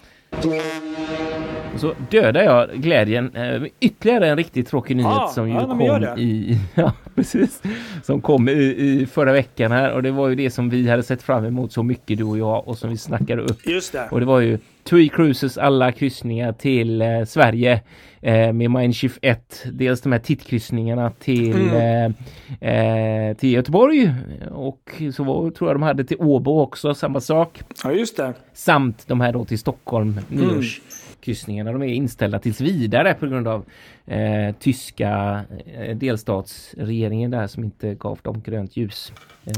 Och 1.75 1.81
så 1.81 1.95
dödar 2.11 2.43
jag 2.43 2.71
glädjen 2.71 3.37
eh, 3.37 3.63
ytterligare 3.81 4.29
en 4.29 4.37
riktigt 4.37 4.69
tråkig 4.69 4.97
nyhet 4.97 5.13
ah, 5.13 5.29
som 5.29 5.49
ju 5.49 5.55
ja, 5.55 5.67
kom 5.67 6.19
i, 6.19 6.59
ja, 6.75 6.93
precis, 7.15 7.63
som 8.03 8.21
kom 8.21 8.49
i, 8.49 8.53
i, 8.53 9.07
förra 9.07 9.33
veckan 9.33 9.73
här 9.73 9.93
och 9.93 10.03
det 10.03 10.11
var 10.11 10.29
ju 10.29 10.35
det 10.35 10.51
som 10.51 10.71
vi 10.71 10.89
hade 10.89 11.03
sett 11.03 11.23
fram 11.23 11.45
emot 11.45 11.73
så 11.73 11.83
mycket 11.83 12.19
du 12.19 12.25
och 12.25 12.39
jag 12.39 12.69
och 12.69 12.79
som 12.79 12.91
vi 12.91 12.97
snackade 12.97 13.43
upp. 13.43 13.67
Just 13.67 13.93
det. 13.93 14.09
Och 14.11 14.21
det 14.21 14.27
var 14.27 14.41
ju 14.41 14.59
TUI 14.85 15.09
Cruises 15.09 15.59
alla 15.59 15.93
kryssningar 15.93 16.53
till 16.53 17.03
eh, 17.03 17.25
Sverige 17.25 17.81
eh, 18.21 18.53
med 18.53 18.71
Mindshift 18.71 19.19
1. 19.23 19.65
Dels 19.73 20.01
de 20.01 20.13
här 20.13 20.19
tittkryssningarna 20.19 21.11
till, 21.11 21.55
mm. 21.55 22.15
eh, 22.61 23.29
eh, 23.29 23.37
till 23.37 23.53
Göteborg 23.53 24.15
och 24.51 25.03
så 25.15 25.25
var, 25.25 25.51
tror 25.51 25.71
jag 25.71 25.75
de 25.75 25.83
hade 25.83 26.05
till 26.05 26.17
Åbo 26.21 26.61
också, 26.61 26.95
samma 26.95 27.21
sak. 27.21 27.61
Ja, 27.85 27.93
just 27.93 28.17
det. 28.17 28.33
Samt 28.53 29.09
de 29.09 29.21
här 29.21 29.33
då 29.33 29.45
till 29.45 29.59
Stockholm, 29.59 30.21
nyårs. 30.29 30.81
Mm 30.81 31.04
kryssningarna 31.25 31.73
de 31.73 31.83
är 31.83 31.87
inställda 31.87 32.39
tills 32.39 32.61
vidare 32.61 33.15
på 33.15 33.27
grund 33.27 33.49
av 33.49 33.65
eh, 34.07 34.55
tyska 34.61 35.45
eh, 35.75 35.97
delstatsregeringen 35.97 37.31
där 37.31 37.47
som 37.47 37.65
inte 37.65 37.95
gav 37.95 38.19
dem 38.23 38.43
grönt 38.43 38.77
ljus. 38.77 39.13
Eh, 39.45 39.53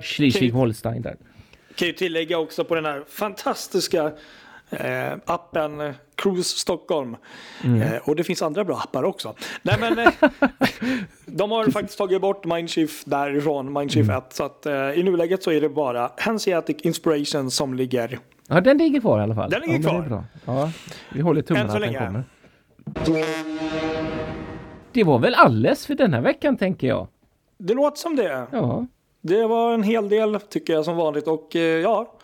Schleswig-Holstein 0.00 1.02
där. 1.02 1.16
Kan 1.74 1.88
ju 1.88 1.94
tillägga 1.94 2.38
också 2.38 2.64
på 2.64 2.74
den 2.74 2.84
här 2.84 3.04
fantastiska 3.08 4.12
eh, 4.70 5.12
appen 5.26 5.80
eh, 5.80 5.92
Cruise 6.16 6.58
Stockholm. 6.58 7.16
Mm. 7.64 7.82
Eh, 7.82 7.96
och 8.08 8.16
det 8.16 8.24
finns 8.24 8.42
andra 8.42 8.64
bra 8.64 8.76
appar 8.76 9.02
också. 9.04 9.34
Nej 9.62 9.76
men 9.80 9.98
eh, 9.98 10.12
de 11.26 11.50
har 11.50 11.70
faktiskt 11.70 11.98
tagit 11.98 12.20
bort 12.20 12.44
Mindshift 12.44 13.10
därifrån, 13.10 13.72
Mindshift 13.72 14.10
mm. 14.10 14.18
1. 14.18 14.32
Så 14.32 14.44
att 14.44 14.66
eh, 14.66 14.72
i 14.74 15.02
nuläget 15.02 15.42
så 15.42 15.52
är 15.52 15.60
det 15.60 15.68
bara 15.68 16.12
Hanseatic 16.16 16.76
Inspiration 16.82 17.50
som 17.50 17.74
ligger. 17.74 18.18
Ja 18.48 18.60
den 18.60 18.78
ligger 18.78 19.00
kvar 19.00 19.20
i 19.20 19.22
alla 19.22 19.34
fall. 19.34 19.50
Den 19.50 19.60
ligger 19.60 19.74
ja, 19.74 19.90
kvar. 19.90 20.02
bra. 20.02 20.24
Ja, 20.44 20.70
vi 21.12 21.20
håller 21.20 21.42
tummarna 21.42 21.72
att 21.72 21.80
den 21.80 21.94
kommer. 21.94 22.24
Det 24.92 25.04
var 25.04 25.18
väl 25.18 25.34
alles 25.34 25.86
för 25.86 25.94
denna 25.94 26.20
veckan 26.20 26.56
tänker 26.56 26.86
jag. 26.86 27.08
Det 27.58 27.74
låter 27.74 27.98
som 27.98 28.16
det. 28.16 28.46
Ja. 28.52 28.86
Det 29.20 29.46
var 29.46 29.74
en 29.74 29.82
hel 29.82 30.08
del 30.08 30.40
tycker 30.40 30.72
jag 30.72 30.84
som 30.84 30.96
vanligt 30.96 31.26
och 31.26 31.56
eh, 31.56 31.62
ja, 31.62 32.18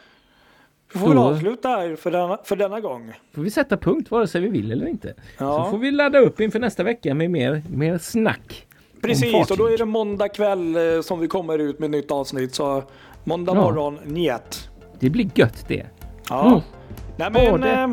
vi 0.92 0.98
får 0.98 1.08
väl 1.08 1.18
avsluta 1.18 1.68
här 1.68 1.96
för 1.96 2.10
denna, 2.10 2.38
för 2.44 2.56
denna 2.56 2.80
gång. 2.80 3.12
Får 3.34 3.42
vi 3.42 3.50
sätta 3.50 3.76
punkt 3.76 4.10
vare 4.10 4.26
sig 4.26 4.40
vi 4.40 4.48
vill 4.48 4.72
eller 4.72 4.86
inte. 4.86 5.14
Ja. 5.38 5.64
Så 5.64 5.70
får 5.70 5.78
vi 5.78 5.90
ladda 5.90 6.18
upp 6.18 6.40
inför 6.40 6.58
nästa 6.58 6.82
vecka 6.82 7.14
med 7.14 7.30
mer, 7.30 7.62
mer 7.70 7.98
snack. 7.98 8.66
Precis, 9.02 9.50
och 9.50 9.56
då 9.56 9.66
är 9.66 9.78
det 9.78 9.84
måndag 9.84 10.28
kväll 10.28 10.76
eh, 10.76 11.02
som 11.02 11.20
vi 11.20 11.28
kommer 11.28 11.58
ut 11.58 11.78
med 11.78 11.90
nytt 11.90 12.10
avsnitt. 12.10 12.54
Så 12.54 12.82
måndag 13.24 13.54
ja. 13.54 13.62
morgon, 13.62 13.98
njet. 14.04 14.70
Det 15.00 15.10
blir 15.10 15.30
gött 15.34 15.64
det. 15.68 15.86
Ja. 16.30 16.46
Mm. 16.46 16.60
Nej, 17.16 17.30
men, 17.30 17.50
Både. 17.50 17.70
Eh, 17.70 17.88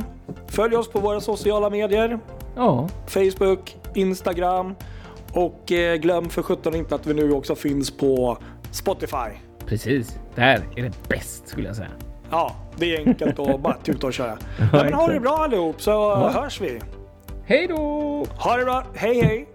följ 0.48 0.76
oss 0.76 0.90
på 0.90 1.00
våra 1.00 1.22
sociala 1.22 1.70
medier. 1.70 2.20
Ja. 2.56 2.88
Facebook, 3.08 3.78
Instagram 3.94 4.76
och 5.34 5.72
eh, 5.72 5.96
glöm 5.96 6.30
för 6.30 6.42
sjutton 6.42 6.76
inte 6.76 6.96
att 6.96 7.08
vi 7.08 7.14
nu 7.14 7.32
också 7.32 7.56
finns 7.56 7.92
på 7.92 8.38
Spotify. 8.72 9.32
Precis, 9.66 10.20
där 10.36 10.64
är 10.76 10.84
det 10.84 11.10
bäst 11.10 11.48
skulle 11.48 11.68
jag 11.68 11.76
säga. 11.76 11.90
Ja, 12.32 12.56
det 12.76 12.96
är 12.96 13.08
enkelt 13.08 13.40
att 13.40 13.60
bara 13.62 13.78
tuta 13.78 14.08
och 14.08 14.14
köra. 14.14 14.38
Ja, 14.60 14.68
Nej, 14.74 14.84
men 14.84 14.94
ha 14.94 15.08
det 15.08 15.20
bra 15.20 15.38
allihop 15.38 15.82
så 15.82 15.92
ja. 15.92 16.30
hörs 16.30 16.62
vi. 16.62 16.80
Hej 17.46 17.68
då! 17.68 17.78
Ha 18.38 18.58
det 18.58 18.66
bra, 18.66 18.84
hej 18.96 19.22
hej! 19.22 19.48